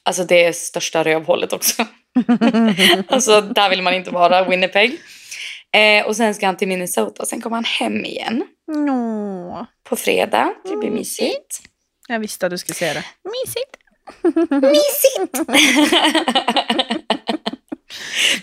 [0.09, 1.81] Alltså det är största rövhålet också.
[3.07, 4.97] alltså där vill man inte vara, Winnipeg.
[5.71, 7.25] Eh, och sen ska han till Minnesota.
[7.25, 9.65] Sen kommer han hem igen Nå.
[9.83, 10.53] på fredag.
[10.63, 10.93] Det blir Mm.
[10.93, 11.61] mysigt.
[12.07, 13.03] Jag visste att du skulle säga det.
[13.23, 13.75] Mysigt.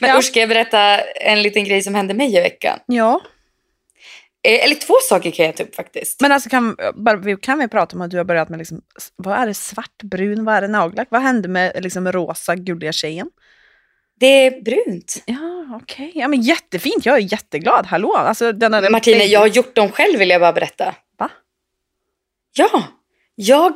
[0.00, 0.18] Men Ja.
[0.18, 2.78] usch, ska jag berätta en liten grej som hände mig i veckan?
[2.86, 3.20] Ja.
[4.46, 6.20] Eh, eller två saker kan jag ta upp faktiskt.
[6.20, 8.82] Men alltså kan, bara, kan vi prata om att du har börjat med liksom,
[9.16, 11.08] vad är det, svart, brun, vad är det, nagellack?
[11.10, 13.30] Vad hände med liksom rosa, gulliga tjejen?
[14.20, 15.22] Det är brunt.
[15.26, 16.12] Ja, okej.
[16.14, 17.06] Ja, men jättefint.
[17.06, 17.86] Jag är jätteglad.
[17.86, 18.16] Hallå.
[18.16, 20.94] Alltså, den är Martina, jag har gjort dem själv vill jag bara berätta.
[21.18, 21.30] Va?
[22.56, 22.82] Ja,
[23.34, 23.72] jag...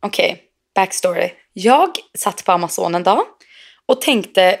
[0.00, 0.42] Okej,
[0.74, 1.30] backstory.
[1.52, 3.24] Jag satt på Amazon en dag
[3.86, 4.58] och tänkte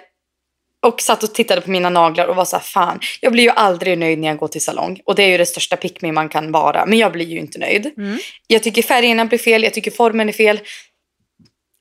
[0.82, 3.50] och satt och tittade på mina naglar och var så här, fan, jag blir ju
[3.50, 5.00] aldrig nöjd när jag går till salong.
[5.04, 7.58] Och det är ju det största pick man kan vara, men jag blir ju inte
[7.58, 7.92] nöjd.
[7.96, 8.18] Mm.
[8.46, 10.60] Jag tycker färgerna blir fel, jag tycker formen är fel.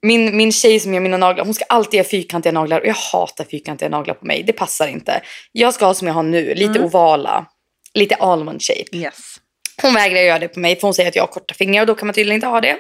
[0.05, 2.93] Min, min tjej som gör mina naglar, hon ska alltid ha fyrkantiga naglar och jag
[2.93, 4.43] hatar fyrkantiga naglar på mig.
[4.43, 5.21] Det passar inte.
[5.51, 6.83] Jag ska ha som jag har nu, lite Mm.
[6.83, 7.45] ovala,
[7.93, 8.97] lite almond shape.
[8.97, 9.35] Yes.
[9.81, 11.87] Hon vägrar göra det på mig för hon säger att jag har korta fingrar och
[11.87, 12.77] då kan man tydligen inte ha det.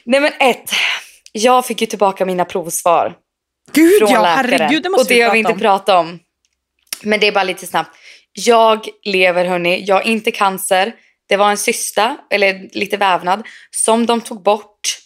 [0.04, 0.72] Nej men ett.
[1.32, 3.14] Jag fick ju tillbaka mina provsvar
[3.74, 4.50] Gud från ja, läkaren.
[4.60, 6.20] herregud, det måste och det vi har prata vi inte pratat om.
[7.04, 7.98] Men det är bara lite snabbt.
[8.34, 10.94] Jag lever hörni, jag har inte cancer.
[11.30, 14.98] Det var en cysta, eller lite vävnad, som de tog bort.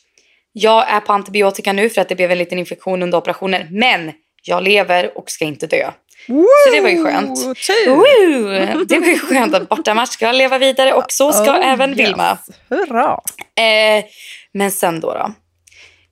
[0.51, 3.67] Jag är på antibiotika nu för att det blev en liten infektion under operationen.
[3.71, 4.12] Men
[4.43, 5.91] jag lever och ska inte dö.
[6.27, 7.39] Så det var ju skönt.
[7.88, 8.86] Woo!
[8.86, 11.99] Det var ju skönt att bortamatch ska leva vidare och så ska Oh, även yes.
[11.99, 12.38] Vilma.
[12.69, 13.21] Hurra.
[13.55, 14.05] Eh,
[14.51, 15.34] men sen då då.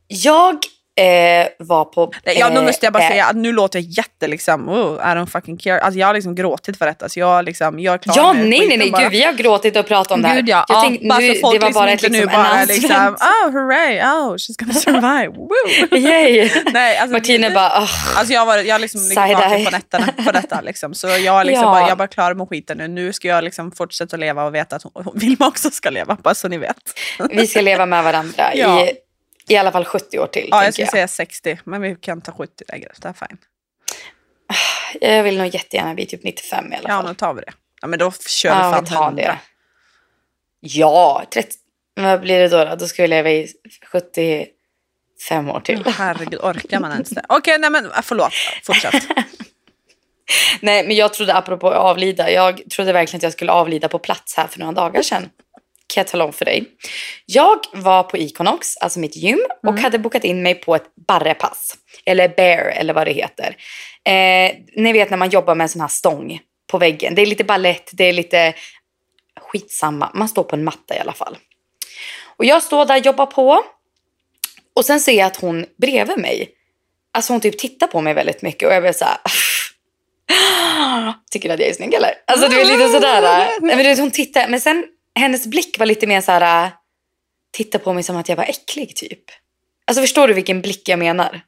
[0.07, 0.57] Jag
[0.95, 2.11] eh, var på...
[2.25, 4.69] Nej, Ja, nu eh, måste jag bara eh, säga att nu låter jag jätte liksom,
[4.69, 5.79] oh, I don't fucking care.
[5.81, 8.67] Alltså jag har liksom gråtit för detta så jag, liksom, jag är klar Ja, nej,
[8.67, 8.91] nej, nej.
[8.91, 9.01] bara.
[9.03, 10.35] Gud, vi har gråtit och pratat om det här.
[10.35, 12.29] Gud ja, Jag ja tänkte, bara nu, folk det var liksom bara inte ett, liksom,
[12.31, 15.97] nu bara liksom, oh hurray, oh she's gonna survive, woo.
[15.99, 16.49] Yay.
[16.73, 20.07] Nej, alltså, Martina det- bara, "Åh." Alltså jag var jag liksom ligger vaken på nätterna
[20.25, 20.93] på detta liksom.
[20.93, 21.71] Så jag är liksom Ja.
[21.71, 22.87] bara, jag bara klar med skiten nu.
[22.87, 26.35] Nu ska jag liksom fortsätta leva och veta att hon, Vilma också ska leva, bara
[26.35, 26.77] så ni vet.
[27.29, 28.81] vi ska leva med varandra Ja.
[28.85, 28.91] i,
[29.47, 30.47] i alla fall 70 år till.
[30.51, 30.91] Ja, jag skulle jag.
[30.91, 32.91] säga 60, men vi kan ta 70 lägre.
[33.01, 33.37] Det är fine.
[35.01, 37.05] jag vill nog jättegärna bli typ 95 i alla Ja, fall.
[37.05, 37.53] nu tar vi det.
[37.81, 39.21] Ja, men då kör Ja, vi vi fan tar 100.
[39.23, 39.37] det.
[40.59, 41.49] Ja, 30,
[41.95, 42.75] vad blir det då, då?
[42.75, 43.47] Då ska vi leva i
[43.91, 45.83] 75 år till.
[45.87, 47.25] Herregud, orkar man ens det?
[47.29, 48.33] Okej, nej men äh, förlåt.
[48.63, 49.03] Fortsätt.
[50.61, 54.37] Nej, men jag trodde apropå avlida, jag trodde verkligen att jag skulle avlida på plats
[54.37, 55.29] här för några dagar sedan.
[55.93, 56.65] Kan jag tala om för dig.
[57.25, 61.77] Jag var på Iconox, alltså mitt gym, och hade bokat in mig på ett barrepass.
[62.05, 63.55] Eller bear, eller vad det heter.
[64.05, 67.15] Eh, ni vet när man jobbar med en sån här stång på väggen.
[67.15, 68.53] Det är lite ballett, det är lite
[69.41, 70.11] skitsamma.
[70.13, 71.37] Man står på en matta i alla fall.
[72.37, 73.63] Och jag står där, jobbar på.
[74.75, 76.49] Och sen ser jag att hon bredvid mig,
[77.13, 79.17] alltså hon typ tittar på mig väldigt mycket och jag blir så här.
[81.31, 82.13] Tycker du att jag är snygg eller?
[82.27, 83.47] Alltså du är lite sådär.
[83.61, 86.71] Men du hon tittar, men sen hennes blick var lite mer så här.
[87.51, 89.23] Titta på mig som att jag var äcklig typ.
[89.85, 91.41] Alltså förstår du vilken blick jag menar?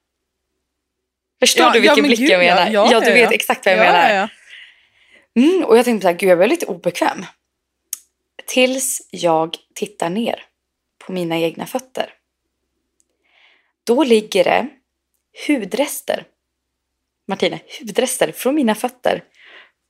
[1.40, 2.56] Förstår Ja, du ja, vilken men blick gud, jag ja.
[2.56, 2.72] menar?
[2.72, 3.32] Ja, Ja, du ja, vet ja.
[3.32, 4.14] exakt vad jag ja, menar.
[4.16, 4.30] ja.
[5.42, 7.26] Mm, och jag tänkte så här, gud jag blev lite obekväm.
[8.48, 10.44] Tills jag tittar ner
[11.06, 12.10] på mina egna fötter.
[13.84, 14.68] Då ligger det
[15.48, 16.24] hudrester.
[17.28, 19.24] Martina, hudrester från mina fötter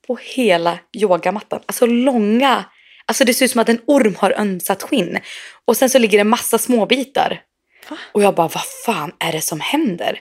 [0.07, 1.61] på hela yogamattan.
[1.65, 2.65] Alltså långa.
[3.07, 5.19] Alltså det ser ut som att en orm har ömsat skinn.
[5.65, 7.41] Och sen så ligger det massa småbitar.
[7.89, 7.97] Va?
[8.11, 10.19] Och jag bara, vad fan är det som händer?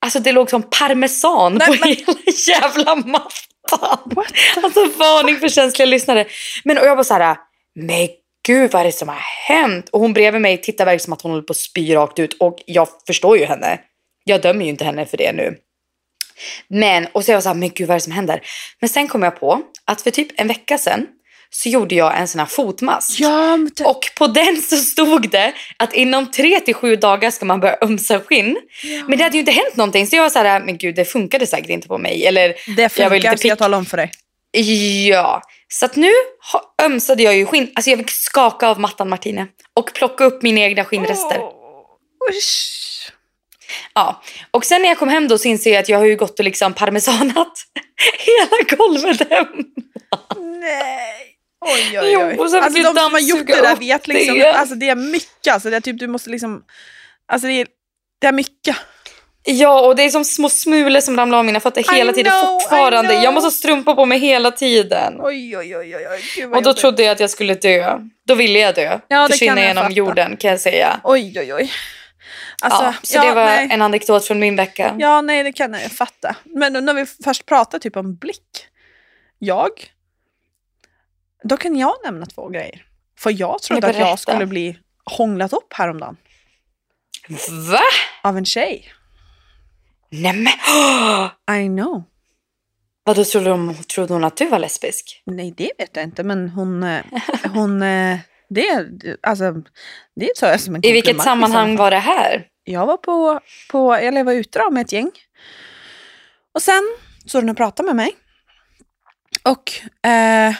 [0.00, 2.18] Alltså det låg som parmesan Nej, på men- hela
[2.62, 4.24] jävla mattan.
[4.62, 6.26] Alltså varning för känsliga lyssnare.
[6.64, 7.36] Men och jag bara så här,
[7.74, 8.08] men
[8.46, 9.88] gud vad är det som har hänt?
[9.88, 12.36] Och hon bredvid mig tittar verkligen som att hon håller på att spy rakt ut.
[12.40, 13.80] Och jag förstår ju henne.
[14.24, 15.58] Jag dömer ju inte henne för det nu.
[16.68, 18.40] Men, och så jag var så här, men gud vad är det som händer?
[18.80, 21.06] Men sen kom jag på att för typ en vecka sedan
[21.56, 23.20] så gjorde jag en sån här fotmask.
[23.20, 27.60] Ja, Och på den så stod det att inom tre till sju dagar ska man
[27.60, 28.56] börja ömsa skinn.
[29.08, 30.06] Men det hade ju inte hänt någonting.
[30.06, 32.26] Så jag var så här, men gud det funkade säkert inte på mig.
[32.26, 34.10] Eller det jag var lite funkar, ska jag tala om för dig.
[35.08, 36.10] Ja, så att nu
[36.82, 37.70] ömsade jag ju skinn.
[37.74, 39.46] Alltså jag fick skaka av mattan Martine.
[39.74, 41.40] Och plocka upp mina egna skinnrester.
[42.30, 43.12] Usch.
[43.94, 44.22] Ja.
[44.50, 46.38] Och sen när jag kom hem då så inser jag att jag har ju gått
[46.38, 47.52] och liksom parmesanat
[48.18, 49.46] hela golvet hem.
[50.60, 51.33] Nej.
[51.64, 52.38] Oj, oj, Jo, oj.
[52.38, 54.52] och sen alltså de som har gjort det där vet liksom, det.
[54.52, 55.52] alltså det är mycket.
[55.54, 56.62] Alltså det är typ, du måste liksom,
[57.28, 57.66] alltså det är,
[58.20, 58.76] det är mycket.
[59.46, 62.32] Ja, och det är som små smulor som ramlar av mina fötter hela I tiden
[62.32, 63.14] know, fortfarande.
[63.14, 65.14] Jag måste ha strumpor på mig hela tiden.
[65.20, 66.20] Oj, oj, oj, oj, oj.
[66.36, 66.80] Gud, Och då jobbigt.
[66.80, 67.98] trodde jag att jag skulle dö.
[68.26, 68.98] Då ville jag dö.
[69.08, 69.94] Ja, det Försvinna genom fatta.
[69.94, 71.00] jorden kan jag säga.
[71.04, 71.72] Oj, oj, oj.
[72.62, 73.68] Alltså, ja, så det var nej.
[73.70, 74.94] en anekdot från min vecka.
[74.98, 76.36] Ja, nej, det kan jag fatta.
[76.44, 78.66] Men när vi först pratar typ om blick.
[79.38, 79.70] Jag,
[81.44, 82.86] då kan jag nämna två grejer.
[83.18, 86.16] För jag trodde Men att jag skulle bli hånglat upp häromdagen
[87.70, 87.80] Va?
[88.22, 88.92] av en tjej.
[90.10, 90.52] Nämen!
[91.64, 92.02] I know.
[93.04, 95.22] Vadå, trodde hon, trodde hon att du var lesbisk?
[95.26, 96.82] Nej, det vet jag inte, men hon...
[96.82, 97.04] eh,
[97.52, 98.88] hon eh, det,
[99.22, 99.52] alltså,
[100.16, 101.82] det tar jag som en I vilket sammanhang liksom.
[101.84, 102.46] var det här?
[102.64, 105.10] Jag var på, på jag var ute då med ett gäng.
[106.54, 106.82] Och sen
[107.26, 108.12] så hon och pratade med mig.
[109.42, 109.72] Och
[110.08, 110.54] eh,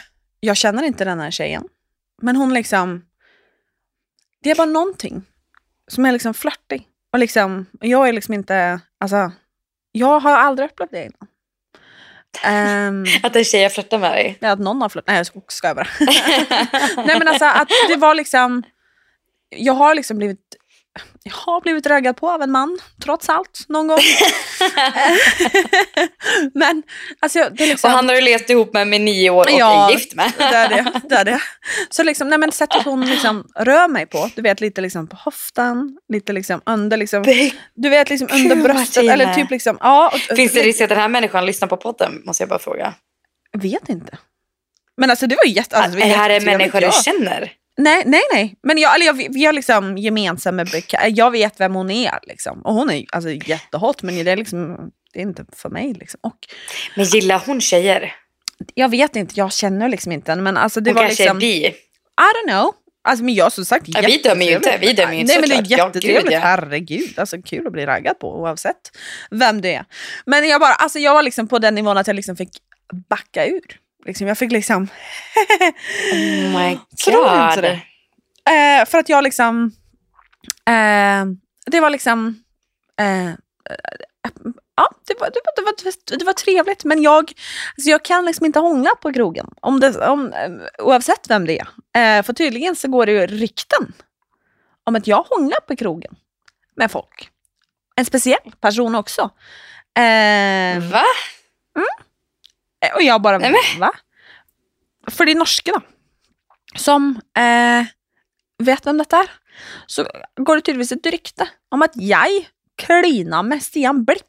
[0.44, 1.68] jag känner inte den här tjejen.
[2.22, 3.04] Men hon liksom,
[4.42, 5.22] det är bara någonting
[5.88, 6.88] som är liksom flörtig.
[7.12, 9.32] Och liksom, jag är liksom inte, alltså,
[9.92, 11.28] jag har aldrig upplevt det innan.
[12.42, 14.38] Ehm, Att en tjej har flörtat med dig.
[14.40, 15.06] Ja, att någon har flört.
[15.06, 15.88] Nej, jag skojar bara.
[17.06, 18.62] Nej, men alltså att det var liksom...
[19.48, 20.56] Jag har liksom blivit...
[21.22, 23.98] Jag har blivit raggad på av en man, trots allt, någon gång.
[26.54, 26.82] men
[27.20, 27.90] alltså, det är liksom...
[27.90, 29.88] Och han har du levt ihop med med nio år och Ja.
[29.88, 30.32] är gift med.
[30.38, 31.00] Det är det.
[31.08, 31.40] det, är det.
[31.90, 35.16] Så liksom, nej men sättet hon liksom rör mig på, du vet lite liksom på
[35.16, 37.24] höften, lite liksom under liksom,
[37.74, 40.12] du vet liksom under bröstet eller typ liksom, ja.
[40.14, 42.22] Och, Finns det risk att den här människan lyssnar på podden?
[42.24, 42.94] Måste jag bara fråga.
[43.52, 44.18] Jag vet inte.
[44.96, 45.76] Men alltså det var ju jätte...
[45.76, 47.52] Alltså, är det här jättetrevligt, människa du känner?
[47.76, 48.54] Nej, nej, nej.
[48.62, 52.62] Men jag, eller jag, vi har liksom gemensamma beka- Jag vet vem hon är liksom.
[52.62, 56.20] Och hon är alltså, jättehot men det är liksom, det är inte för mig liksom.
[56.22, 56.38] Och
[56.96, 58.14] Men gillar hon tjejer?
[58.74, 61.36] jag vet inte, jag känner liksom inte henne, men alltså det Hon var kanske liksom...
[61.36, 61.66] är bi.
[61.66, 61.72] I
[62.18, 62.74] don't know.
[63.08, 65.40] Alltså men jag som sagt Ja, vi dömer ju inte, vi dömer ju inte Nej
[65.40, 66.38] men det är jättetrevligt, ja.
[66.38, 67.18] herregud.
[67.18, 68.90] Alltså kul att bli raggad på oavsett
[69.30, 69.84] vem det är.
[70.26, 72.50] Men jag bara, alltså jag var liksom på den nivån att jag liksom fick
[73.08, 73.78] backa ur.
[74.04, 74.88] Liksom, jag fick liksom...
[76.12, 77.64] Oh my god.
[77.64, 79.72] Eh, för att jag liksom...
[80.66, 81.24] Eh,
[81.66, 82.42] det var liksom...
[83.00, 83.34] Eh, eh,
[84.76, 87.32] ja, det var, det, var, det, var, det var trevligt, men jag,
[87.76, 89.46] alltså jag kan liksom inte hångla på krogen.
[89.60, 91.68] Om det, om, eh, oavsett vem det är.
[91.96, 93.92] Eh, för tydligen så går det ju rykten
[94.84, 96.16] om att jag hånglar på krogen
[96.76, 97.30] med folk.
[97.96, 99.30] En speciell person också.
[100.90, 101.04] Va?
[102.92, 103.92] Och jag bara, Nej, va?
[105.10, 105.82] För det är norskarna
[106.76, 107.84] som eh,
[108.64, 109.30] vet vem detta är.
[109.86, 110.06] Så
[110.40, 112.28] går det tydligtvis ett rykte om att jag
[112.82, 114.20] klinar med Stian Blipp.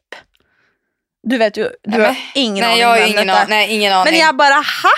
[1.27, 3.75] Du vet ju, du Nej, har men- ingen Nej, aning jag har ingen, an- nej,
[3.75, 4.11] ingen aning.
[4.13, 4.91] Men jag bara, ha?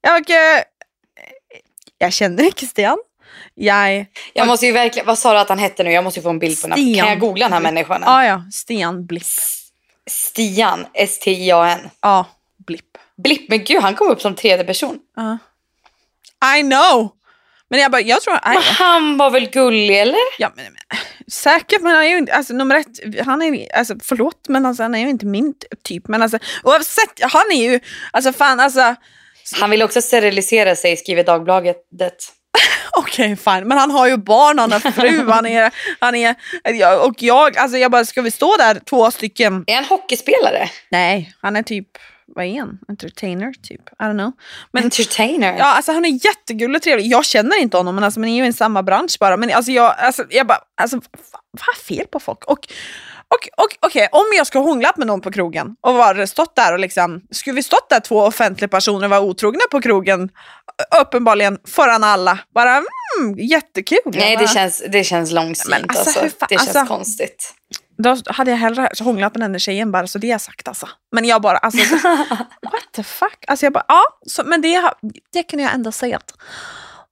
[0.00, 0.62] Jag, eh,
[1.98, 2.98] jag känner inte Stian.
[3.54, 5.92] Jag, Jag måste ju verkligen, vad sa du att han hette nu?
[5.92, 6.68] Jag måste ju få en bild på.
[6.72, 6.94] Stian.
[7.04, 8.02] Kan jag googla den här människan?
[8.06, 9.22] ja ja, Stian Blipp.
[10.10, 11.90] Stian, S-T-I-A-N.
[12.00, 12.26] Ja,
[12.66, 12.98] Blipp.
[13.16, 14.98] Blipp, men gud han kom upp som tredje person.
[15.16, 15.38] Ja.
[16.58, 17.10] I know!
[17.70, 20.18] Men jag bara, jag tror, Men han var väl gullig eller?
[20.38, 20.98] Ja, men, men,
[21.32, 24.82] säkert, men han är ju inte, alltså nummer ett, han är, alltså förlåt, men alltså,
[24.82, 26.08] han är ju inte min typ.
[26.08, 28.94] Men alltså, oavsett, han är ju, alltså fan, alltså,
[29.60, 31.76] Han vill också sterilisera sig, skriver Dagbladet.
[32.92, 36.34] Okej fine, men han har ju barn, han har fru, han är, han är,
[37.06, 39.64] och jag, alltså jag bara, ska vi stå där två stycken?
[39.66, 40.68] Är han hockeyspelare?
[40.90, 41.88] Nej, han är typ,
[42.26, 42.78] vad är han?
[42.88, 44.32] Entertainer typ, I don't know.
[44.72, 45.56] Men Entertainer?
[45.58, 47.06] Ja, alltså han är jättegullig och trevlig.
[47.06, 49.36] Jag känner inte honom, men, alltså, ni är ju i samma bransch bara.
[49.36, 50.96] Men alltså jag, alltså, jag bara, alltså,
[51.50, 52.44] vad är fel på folk?
[52.44, 52.66] Och,
[53.34, 56.72] och, och okej, om jag skulle hånglat med någon på krogen och var, stått där
[56.72, 60.30] och liksom, skulle vi stått där två offentliga personer och vara otrogna på krogen,
[61.00, 62.82] uppenbarligen föran alla, bara
[63.20, 63.98] mm, jättekul.
[64.04, 65.70] Nej, det känns, det känns långsynt.
[65.70, 67.54] Men alltså, alltså, fan- det känns alltså- konstigt.
[67.98, 70.88] Då hade jag hellre hånglat med den där tjejen bara, så det jag sagt alltså.
[71.12, 72.08] Men jag bara, alltså, så,
[72.62, 73.44] what the fuck?
[73.46, 74.90] Alltså jag bara, ja, så, men det,
[75.32, 76.34] det kan jag ändå säga att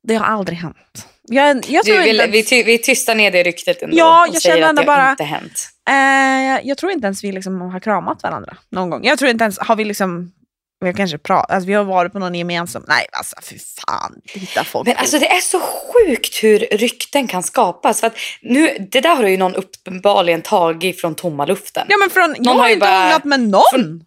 [0.08, 1.06] det har aldrig hänt.
[1.32, 3.96] Jag, jag tror Du, inte vi, ens, vi, ty, vi tystar ner det ryktet ändå
[3.96, 5.68] Ja, och jag säger känner att det bara- inte hänt.
[5.90, 9.04] eh, jag tror inte ens vi liksom har kramat varandra någon gång.
[9.04, 10.32] Jag tror inte ens, har vi liksom,
[10.80, 14.14] vi har kanske pratat, alltså vi har varit på någon gemensam, nej alltså fy fan,
[14.34, 18.00] det hittar folk Men alltså det är så sjukt hur rykten kan skapas.
[18.00, 21.86] För att nu, det där har ju någon uppenbarligen tagit från tomma luften.
[21.88, 24.04] Ja men från, jag någon har har ju inte bara- hånglat med någon.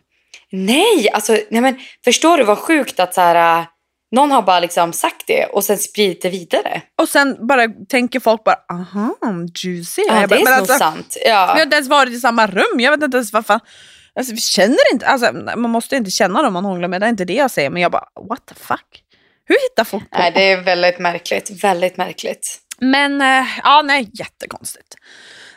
[0.51, 3.65] Nej, alltså nej men, förstår du vad sjukt att så här,
[4.15, 6.81] någon har bara liksom sagt det och sen spridit det vidare.
[7.01, 9.15] Och sen bara tänker folk bara, aha,
[9.63, 10.01] juicy.
[10.07, 11.17] Ja, Jag det bara, är men nog alltså, sant.
[11.25, 11.63] Vi har Ja.
[11.63, 12.79] inte ens varit i samma rum.
[12.79, 13.59] Jag vet inte ens vad fan.
[14.19, 17.09] Alltså, vi känner inte, alltså, man måste inte känna dem man hånglar med, det är
[17.09, 17.69] inte det jag säger.
[17.69, 19.01] Men jag bara, what the fuck?
[19.47, 20.17] Hur hittar folk på?
[20.19, 21.63] Nej, det är väldigt märkligt.
[21.63, 22.57] Väldigt märkligt.
[22.79, 24.95] Men, eh, ja nej, jättekonstigt.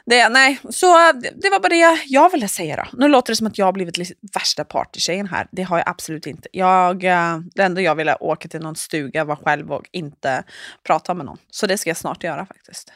[0.09, 2.98] Det, nej, så det, var bara det jag ville säga då.
[2.98, 3.98] Nu låter det som att jag har blivit
[4.34, 5.46] värsta partytjejen här.
[5.52, 6.48] Det har jag absolut inte.
[6.52, 10.42] Jag, eh, det enda jag ville åka till någon stuga, vara själv och inte
[10.86, 11.38] prata med någon.
[11.50, 12.92] Så det ska jag snart göra faktiskt.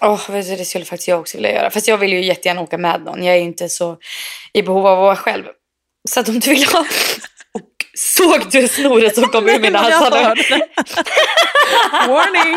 [0.00, 1.70] Oh, det skulle faktiskt jag också vilja göra.
[1.70, 3.24] Fast jag vill ju jättegärna åka med någon.
[3.24, 3.98] Jag är ju inte så
[4.52, 5.44] i behov av att vara själv.
[6.08, 6.86] Så att om du vill ha...
[7.96, 10.60] Såg du snoret som kom ur Jag halsar nu?
[12.12, 12.56] Warning!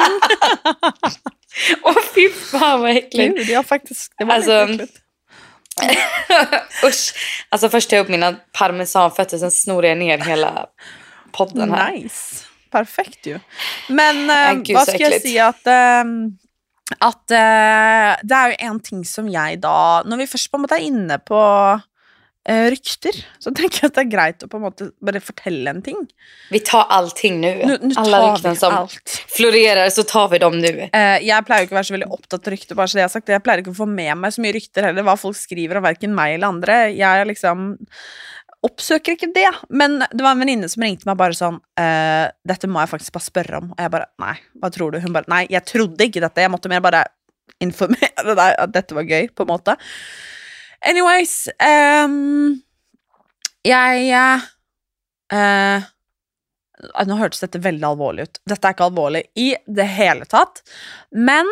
[1.83, 3.37] Åh fy fan vad äckligt.
[3.37, 4.93] Gud, jag faktiskt, det var Alltså, äckligt.
[6.85, 7.13] Usch.
[7.49, 10.65] Alltså först tar jag upp mina parmesanfötter, sen snor jag ner hela
[11.31, 11.91] podden här.
[11.91, 12.45] Nice.
[12.71, 13.39] Perfekt ju.
[13.87, 16.37] Men Nej, eh, gud, vad ska jag säga att, ehm,
[16.97, 21.79] att eh, det är en ting som jag idag, när vi först var inne på
[22.73, 25.81] rykter, så tenker jeg at det er greit å på en måte bare fortelle en
[25.85, 25.99] ting.
[26.49, 27.49] Vi tar allting nu.
[27.61, 29.13] Nå, nå Alla tar rykten vi som alt.
[29.35, 30.71] florerar så tar vi dem nu.
[30.87, 33.03] Eh, jeg pleier jo ikke å være så veldig opptatt av rykter, bare så det
[33.03, 33.33] jeg har sagt.
[33.35, 35.85] Jeg pleier ikke å få med meg så mye rykter heller, hva folk skriver om
[35.85, 36.79] verken meg eller andre.
[36.95, 37.69] Jeg liksom
[38.65, 39.49] oppsøker ikke det.
[39.69, 43.15] Men det var en venninne som ringte meg bare sånn eh, Dette må jeg faktisk
[43.15, 43.69] bare spørre om.
[43.75, 44.99] Og jeg bare Nei, hva tror du?
[45.03, 46.43] Hun bare Nei, jeg trodde ikke dette.
[46.43, 47.05] Jeg måtte mer bare
[47.63, 49.75] informere deg at dette var gøy, på en måte.
[50.85, 52.61] Anyways ehm,
[53.67, 55.87] Jeg eh,
[57.05, 58.39] Nå hørtes dette veldig alvorlig ut.
[58.47, 60.61] Dette er ikke alvorlig i det hele tatt.
[61.11, 61.49] Men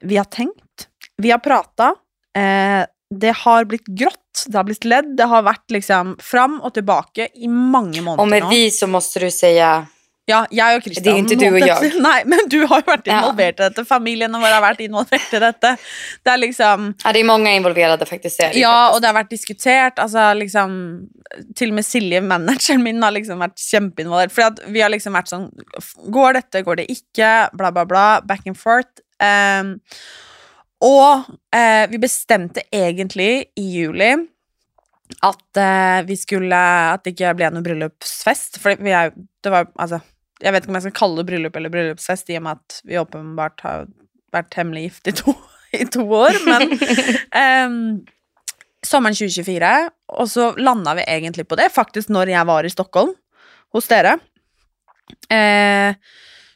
[0.00, 0.86] vi har tenkt,
[1.20, 1.90] vi har prata.
[2.36, 6.74] Eh, det har blitt grått, det har blitt ledd, det har vært liksom fram og
[6.74, 9.86] tilbake i mange måneder Och med vi så måste du säga
[10.26, 11.04] Ja, jeg og Kristian.
[11.04, 11.90] Det er ikke du og jeg.
[12.02, 13.20] Nei, men du har jo vært Ja.
[13.30, 13.84] i dette.
[13.86, 15.70] Familien vår har vært involvert i dette.
[16.26, 18.40] Det er liksom Ja, det är många involverade faktiskt.
[18.40, 18.94] Är Ja, faktiskt.
[18.96, 19.98] og det har vært diskutert.
[20.02, 21.06] Altså, liksom,
[21.54, 24.32] til og med Silje, manageren min, har liksom vært kjempeinvolvert.
[24.32, 25.46] For at vi har liksom vært sånn
[26.10, 27.50] Går dette, går det ikke?
[27.56, 28.20] Bla, bla, bla.
[28.20, 28.98] Back and forth.
[29.22, 29.80] Um,
[30.82, 31.24] og
[31.54, 34.10] eh, vi bestemte egentlig i juli
[35.22, 36.58] at eh, vi skulle
[36.92, 38.58] At det ikke ble noe bryllupsfest.
[38.60, 40.00] For vi er, det var altså
[40.42, 42.80] Jeg vet ikke om jeg skal kalle det bryllup eller bryllupsfest, i og med at
[42.84, 43.86] vi åpenbart har
[44.36, 45.32] vært hemmelig gift i to,
[45.72, 46.36] i to år.
[46.44, 46.76] Men
[47.42, 47.80] Ehm,
[48.86, 49.72] sommeren 2024,
[50.20, 53.14] og så landa vi egentlig på det, faktisk når jeg var i Stockholm
[53.74, 54.18] hos dere.
[55.32, 55.96] Eh,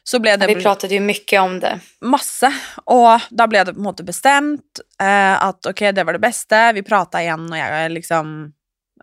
[0.03, 1.79] så ble det Vi pratade ju mycket om det.
[2.01, 2.49] masse,
[2.85, 6.61] og da ble det på en måte bestemt eh, at ok, det var det beste.
[6.73, 8.33] Vi prata igjen, og jeg liksom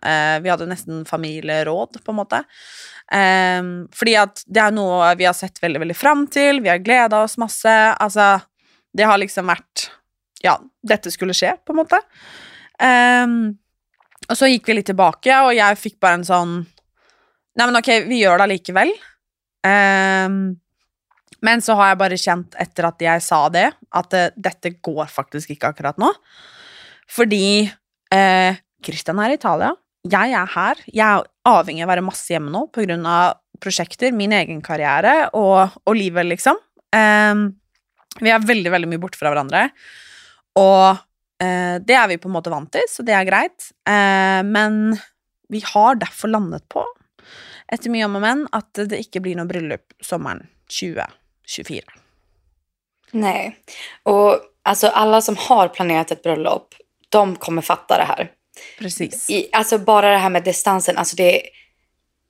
[0.03, 2.43] eh, Vi hadde nesten familieråd, på en måte.
[3.11, 3.61] Eh,
[3.95, 6.61] fordi at det er noe vi har sett veldig, veldig fram til.
[6.65, 7.75] Vi har gleda oss masse.
[7.99, 8.37] Altså,
[8.93, 9.89] det har liksom vært
[10.39, 10.53] Ja,
[10.87, 11.99] dette skulle skje, på en måte.
[12.79, 13.27] Eh,
[14.29, 16.59] og så gikk vi litt tilbake, og jeg fikk bare en sånn
[17.59, 18.91] Nei, men ok, vi gjør det allikevel.
[19.67, 20.35] Eh,
[21.45, 24.73] men så har jeg bare kjent etter at jeg sa det, at uh, eh, dette
[24.83, 26.09] går faktisk ikke akkurat nå.
[27.09, 27.69] Fordi
[28.13, 29.71] eh, Christian er i Italia,
[30.07, 30.81] jeg er her.
[30.87, 35.29] Jeg er avhengig av å være masse hjemme nå på av prosjekter, min egen karriere
[35.35, 36.59] og, og livet, liksom.
[36.95, 37.49] Um,
[38.19, 39.65] vi er veldig, veldig mye borte fra hverandre.
[40.59, 43.71] Og uh, det er vi på en måte vant til, så det er greit.
[43.83, 44.95] Uh, men
[45.51, 46.85] vi har derfor landet på,
[47.69, 51.83] etter mye om og men, at det ikke blir noe bryllup sommeren 2024.
[53.11, 53.57] Nej.
[54.03, 56.75] Och altså, alla som har planerat ett bröllop,
[57.09, 58.31] de kommer fatta det här.
[58.79, 59.29] Precis.
[59.29, 61.41] I, alltså bara det här med distansen, alltså det,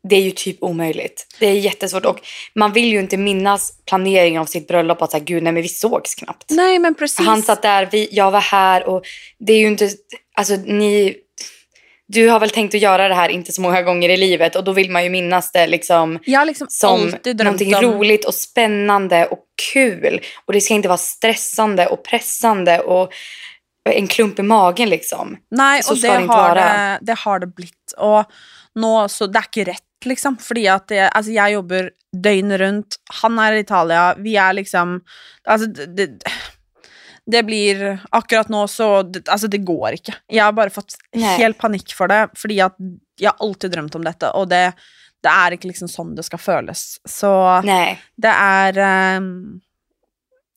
[0.09, 1.27] det är ju typ omöjligt.
[1.39, 2.19] Det är jättesvårt och
[2.55, 5.69] man vill ju inte minnas planeringen av sitt bröllop att säga gud nej men vi
[5.69, 6.45] sågs knappt.
[6.49, 7.25] Nej, men precis.
[7.25, 9.03] Han satt där, vi, jag var här och
[9.39, 9.89] det är ju inte,
[10.35, 11.15] alltså ni,
[12.07, 14.63] du har väl tänkt att göra det här inte så många gånger i livet och
[14.63, 17.13] då vill man ju minnas det liksom liksom som
[17.43, 17.81] någonting om...
[17.81, 20.21] roligt och spännande och kul.
[20.45, 23.13] Och det ska inte vara stressande och pressande och
[23.95, 25.35] en klump i magen liksom.
[25.55, 26.73] Nei, Så skal det det har det,
[27.07, 27.95] det har det blitt.
[27.97, 30.37] Og nå, så det er ikke rett, liksom.
[30.43, 32.99] Fordi at det, altså, jeg jobber døgnet rundt.
[33.21, 34.05] Han er i Italia.
[34.17, 34.99] Vi er liksom
[35.49, 36.07] Altså, det,
[37.25, 40.15] det, blir Akkurat nå så det, Altså, det går ikke.
[40.29, 41.37] Jeg har bare fått Nei.
[41.41, 42.77] helt panikk for det, fordi at
[43.19, 44.73] jeg har alltid drømt om dette, og det,
[45.25, 46.83] det er ikke liksom sånn det skal føles.
[47.03, 47.31] Så
[47.67, 47.97] Nej.
[48.15, 49.33] det er ehm,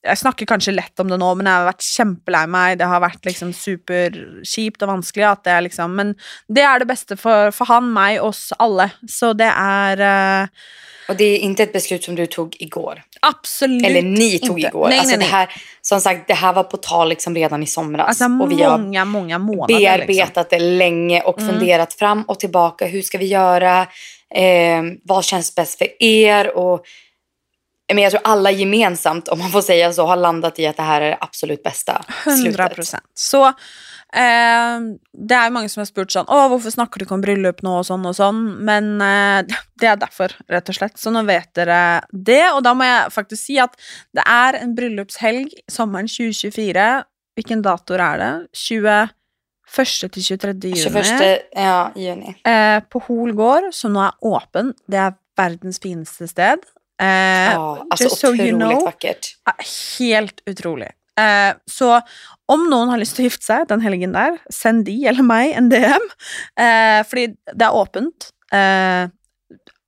[0.03, 2.77] Jeg snakker kanskje lett om det nå, men jeg har vært kjempelei meg.
[2.81, 5.25] Det har vært liksom superkjipt og vanskelig.
[5.29, 6.15] At det er liksom, men
[6.51, 8.89] det er det beste for, for han, meg, oss alle.
[9.09, 10.47] Så det er eh,
[11.09, 13.01] Och det är inte ett beslut som du tog igår.
[13.21, 14.67] absolutt Eller ni tog inte.
[14.69, 14.89] igår.
[14.89, 15.31] Nej, alltså nej, Det nej.
[15.31, 15.49] här,
[15.81, 18.07] som sagt, det här var på tal liksom redan i somras.
[18.07, 19.79] Alltså och vi har många, många månader.
[19.79, 21.53] bearbetat det länge och Mm.
[21.53, 22.85] funderat fram och tillbaka.
[22.85, 23.81] Hur ska vi göra?
[24.35, 26.57] Eh, vad känns bäst för er?
[26.57, 26.85] Och,
[27.87, 30.83] men jag tror alla gemensamt, om man får säga så, har landat i att det
[30.83, 33.01] här är det absolut bästa 100 slutet.
[33.13, 34.79] Så eh,
[35.13, 37.75] det jo mange som har spurt sånn Å, hvorfor snakker du ikke om bryllup nå,
[37.81, 38.43] og sånn og sånn?
[38.65, 40.95] Men eh, det er derfor, rett og slett.
[40.99, 41.79] Så nå vet dere
[42.11, 42.45] det.
[42.53, 43.75] Og da må jeg faktisk si at
[44.15, 46.87] det er en bryllupshelg sommeren 2024.
[47.37, 48.31] Hvilken datoer er det?
[48.63, 49.11] 21.
[50.13, 50.53] til 23.
[50.69, 50.85] juni.
[50.85, 52.37] 21 ja, juni.
[52.47, 54.71] Eh, på Hol gård, som nå er åpen.
[54.87, 56.63] Det er verdens fineste sted.
[57.01, 58.83] Eh, Ja, alltså just so you otroligt know.
[58.85, 59.35] vackert.
[59.49, 59.65] er
[59.99, 60.91] helt utrolig.
[61.19, 61.99] Eh, så
[62.49, 65.53] om noen har lyst til å gifte seg den helgen der, send de eller meg
[65.57, 66.07] en DM.
[66.59, 68.31] Eh, fordi det er åpent.
[68.53, 69.07] Eh,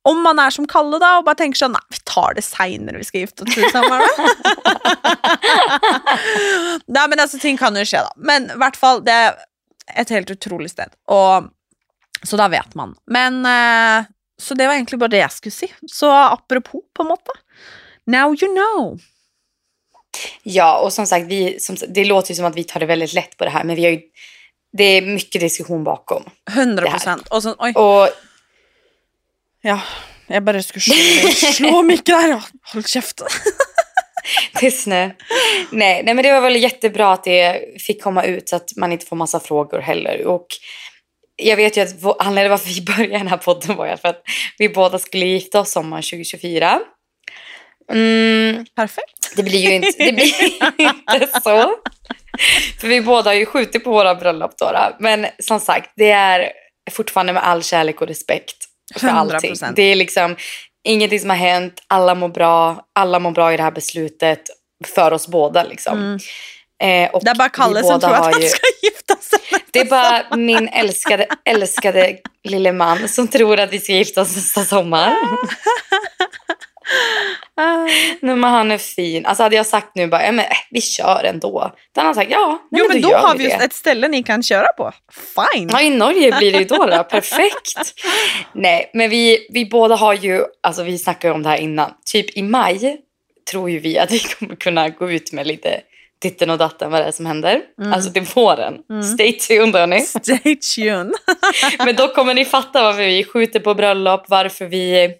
[0.06, 3.00] om man er som Kalle da, og bare tenker sånn Nei, vi tar det seinere,
[3.02, 4.04] vi skal gifte oss sommer.
[6.86, 8.12] Nei, men altså, ting kan jo skje, da.
[8.16, 9.36] Men i hvert fall, det er
[9.98, 10.94] et helt utrolig sted.
[11.12, 11.50] Og
[12.26, 12.94] Så da vet man.
[13.12, 14.06] Men eh,
[14.38, 15.68] Så det var egentlig bare det jeg skulle si.
[15.88, 17.36] Så apropos, på en måte.
[18.06, 18.98] Now you know.
[20.42, 23.12] Ja, och som sagt, vi, som, det låter ju som att vi tar det väldigt
[23.12, 24.00] lätt på det här, men vi har ju,
[24.72, 26.24] det är mycket diskussion bakom.
[26.50, 27.28] 100 prosent.
[27.30, 27.72] Og sånn Oi.
[27.74, 28.08] Och
[29.66, 29.80] Ja.
[30.28, 30.82] Jeg bare skulle
[31.52, 32.28] slå, mikken der.
[32.28, 32.40] Ja.
[32.72, 33.22] Hold kjeft.
[34.60, 35.16] tyst nu.
[35.70, 38.92] Nej, nej, men det var väl jättebra att det fick komma ut så att man
[38.92, 40.26] inte får massa frågor heller.
[40.26, 40.46] Och
[41.36, 44.22] jag vet ju att anledningen varför vi började den här podden var ju för att
[44.58, 46.80] vi båda skulle gifta oss sommaren 2024.
[47.92, 49.36] Mm, Perfekt.
[49.36, 50.34] Det blir ju inte, det blir
[50.78, 51.74] inte så.
[52.80, 54.72] För vi båda har ju skjutit på våra bröllop då.
[55.00, 56.52] Men som sagt, det är
[56.90, 58.56] fortfarande med all kärlek och respekt
[58.98, 59.10] för 100%.
[59.12, 59.54] allting.
[59.74, 60.36] Det är liksom
[60.88, 61.82] ingenting som har hänt.
[61.86, 62.84] Alla mår bra.
[62.94, 64.42] Alla mår bra i det här beslutet
[64.84, 65.98] för oss båda liksom.
[65.98, 66.18] Mm.
[67.04, 68.70] Eh, och Det er bare vi Kalle som båda tror har at han ju- skal
[68.82, 69.35] gifte seg.
[69.76, 74.36] Det är bara min älskade, älskade lille man som tror att vi ska gifta oss
[74.36, 75.14] nästa sommar.
[77.58, 77.84] Ah.
[78.20, 79.26] Nej, men han är fin.
[79.26, 81.72] Alltså hade jag sagt nu bara, ja, men, äh, vi kör ändå.
[81.94, 83.56] Då hade han sagt, ja, nej, Jo, men då gör har vi vi det.
[83.60, 84.92] jo et ställe ni kan kjøre på.
[85.12, 85.68] Fine.
[85.72, 86.86] Ja, i Norge blir det ju då.
[86.86, 87.04] då.
[87.04, 87.94] Perfekt.
[88.52, 91.90] Nej, men vi, vi båda har ju, alltså vi snackade ju om det här innan.
[92.12, 92.96] Typ i maj
[93.50, 95.80] tror ju vi att vi kommer kunna gå ut med lite
[96.18, 97.62] titten och datten vad det är som händer.
[97.80, 97.92] Mm.
[97.92, 98.78] Alltså till våren.
[98.90, 99.02] Mm.
[99.02, 100.00] Stay tuned hörni.
[100.22, 101.12] Stay tuned.
[101.78, 105.14] Men då kommer ni fatta varför vi skjuter på bröllop, varför vi,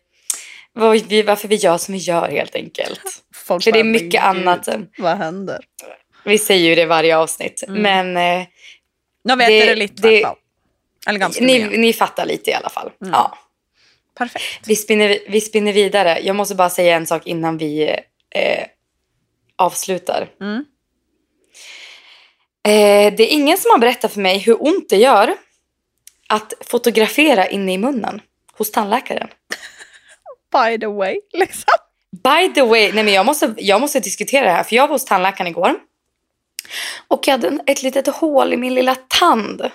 [0.75, 3.01] varför vi gör som vi gör helt enkelt.
[3.35, 4.69] Folk För det är mycket "Men gud, annat.
[4.99, 5.65] Vad händer?
[6.25, 7.65] Vi säger ju det i varje avsnitt.
[7.69, 7.83] Mm.
[7.83, 8.47] Men eh,
[9.25, 10.37] Nå vet Det- dere litt, i det- hvert fall.
[11.09, 12.91] Eller ganske ni, ni fattar lite i alla fall.
[13.03, 13.13] Mm.
[13.13, 13.39] Ja.
[14.19, 14.45] Perfekt.
[14.69, 16.19] Vi spinner, vi spinner vidare.
[16.23, 17.89] Jag måste bara säga en sak innan vi
[18.31, 18.65] eh,
[19.57, 20.29] avslutar.
[20.41, 20.65] Mm.
[22.67, 25.35] Eh, det är ingen som har berättat för mig hur ont det gör
[26.29, 28.21] att fotografera inne i munnen
[28.53, 29.29] hos tandläkaren.
[30.53, 31.73] By the way, liksom.
[32.25, 34.95] By the way, nej men jag, måste, jag måste diskutera det här för jag var
[34.95, 35.75] hos tandläkaren igår.
[37.09, 39.71] Och jag hade ett litet hål i min lilla tand.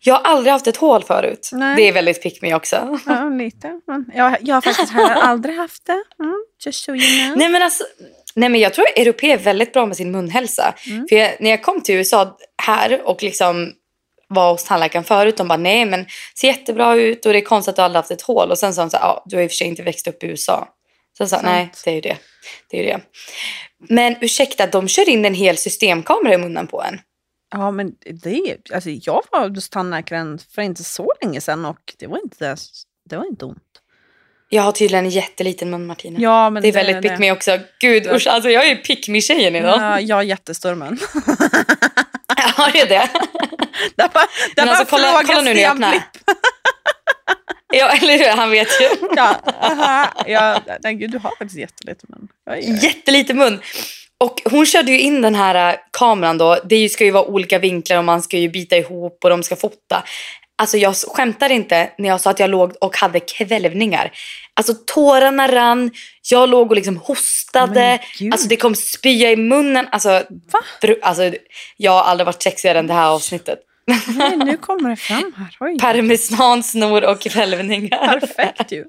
[0.00, 1.50] Jag har aldrig haft ett hål förut.
[1.52, 1.76] Nej.
[1.76, 2.98] Det är väldigt pick me också.
[3.06, 3.80] Ja, lite.
[4.14, 6.02] Jag, jag har faktiskt aldrig haft det.
[6.20, 7.38] Mm, just so you know.
[7.38, 7.84] Nej men alltså,
[8.34, 10.74] nej men jag tror att europeer är väldigt bra med sin munhälsa.
[10.86, 11.06] Mm.
[11.08, 13.72] För jag, när jag kom till USA här och liksom
[14.28, 17.68] var hos tandläkaren förut, de bara nej men ser jättebra ut och det är konstigt
[17.72, 18.50] att du aldrig haft ett hål.
[18.50, 20.06] Och sen sa de så här, ja du har i och för sig inte växt
[20.06, 20.68] upp i USA.
[21.16, 22.16] Så jag sa, nej det är ju det.
[22.70, 23.00] det, är ju det.
[23.88, 27.00] Men ursäkta, de kör in en hel systemkamera i munnen på en.
[27.50, 32.06] Ja, men det, alltså, jag var hos tandläkaren för inte så länge sedan och det
[32.06, 32.56] var inte,
[33.10, 33.69] det var inte ont.
[34.52, 36.20] Jag har tydligen en jätteliten mun Martina.
[36.20, 37.58] Ja, men det är väldigt pick me också.
[37.80, 39.80] Gud usch, alltså jag är pick me tjejen idag.
[39.80, 40.98] Ja, jag har jättestor mun.
[42.56, 43.08] Har du det?
[43.96, 44.26] Det bara,
[44.56, 45.94] det bara alltså, kolla- kolla nu när jag öppnar.
[47.72, 48.88] ja eller hur, han vet ju.
[49.16, 52.28] Ja, aha, ja, nej, gud, du har faktiskt jättelite mun.
[52.82, 53.60] Jätteliten mun.
[54.18, 56.58] Och hon körde ju in den här äh, kameran då.
[56.64, 59.56] Det ska ju vara olika vinklar och man ska ju bita ihop och de ska
[59.56, 60.04] fota.
[60.60, 64.12] Alltså jag skämtar inte när jag sa att jag låg och hade kvällningar.
[64.54, 65.90] Alltså tårarna rann,
[66.30, 67.98] jag låg och liksom hostade.
[68.32, 69.88] Alltså det kom spya i munnen.
[69.92, 70.22] Alltså,
[71.02, 71.32] alltså
[71.76, 73.58] jag har aldrig varit sexigare än det här avsnittet.
[74.06, 75.56] Nej, nu kommer det fram här.
[75.60, 75.78] Oj.
[75.78, 78.20] Parmesan, snor och kvällningar.
[78.20, 78.86] Perfekt ju.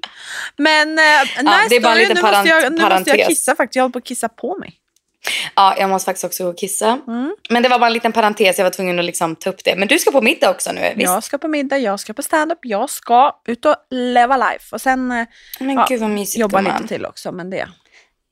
[0.56, 1.04] Men eh,
[1.42, 3.76] nice det är bara en nu, måste jag, nu måste jag kissa faktiskt.
[3.76, 4.81] Jag håller på att kissa på mig.
[5.56, 6.98] Ja, jag måste faktiskt också kissa.
[7.06, 7.36] Mm.
[7.50, 9.76] Men det var bara en liten parentes, jag var tvungen att liksom ta upp det.
[9.76, 11.10] Men du ska på middag också nu, visst?
[11.10, 14.64] Jag ska på middag, jag ska på stand-up, jag ska ut och leva life.
[14.74, 15.26] Och sen eh,
[15.60, 16.82] Men Ja, gud vad mysigt jobba gumman.
[16.82, 17.32] lite till också.
[17.32, 17.68] Men det,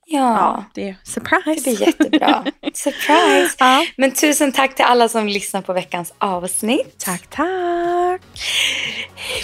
[0.05, 1.61] Ja, ja, det är det surprise.
[1.63, 2.43] blir jättebra.
[2.73, 3.55] Surprise!
[3.59, 3.85] Ja.
[3.97, 6.95] Men tusen tack till alla som lyssnar på veckans avsnitt.
[7.05, 8.21] Tack, tack.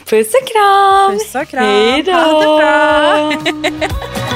[0.06, 1.12] Puss och kram!
[1.12, 1.66] Puss och kram.
[1.66, 2.12] Hej då!
[2.12, 3.88] Ha det bra.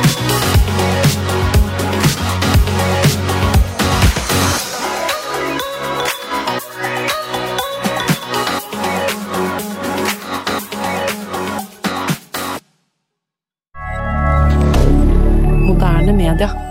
[16.12, 16.71] media.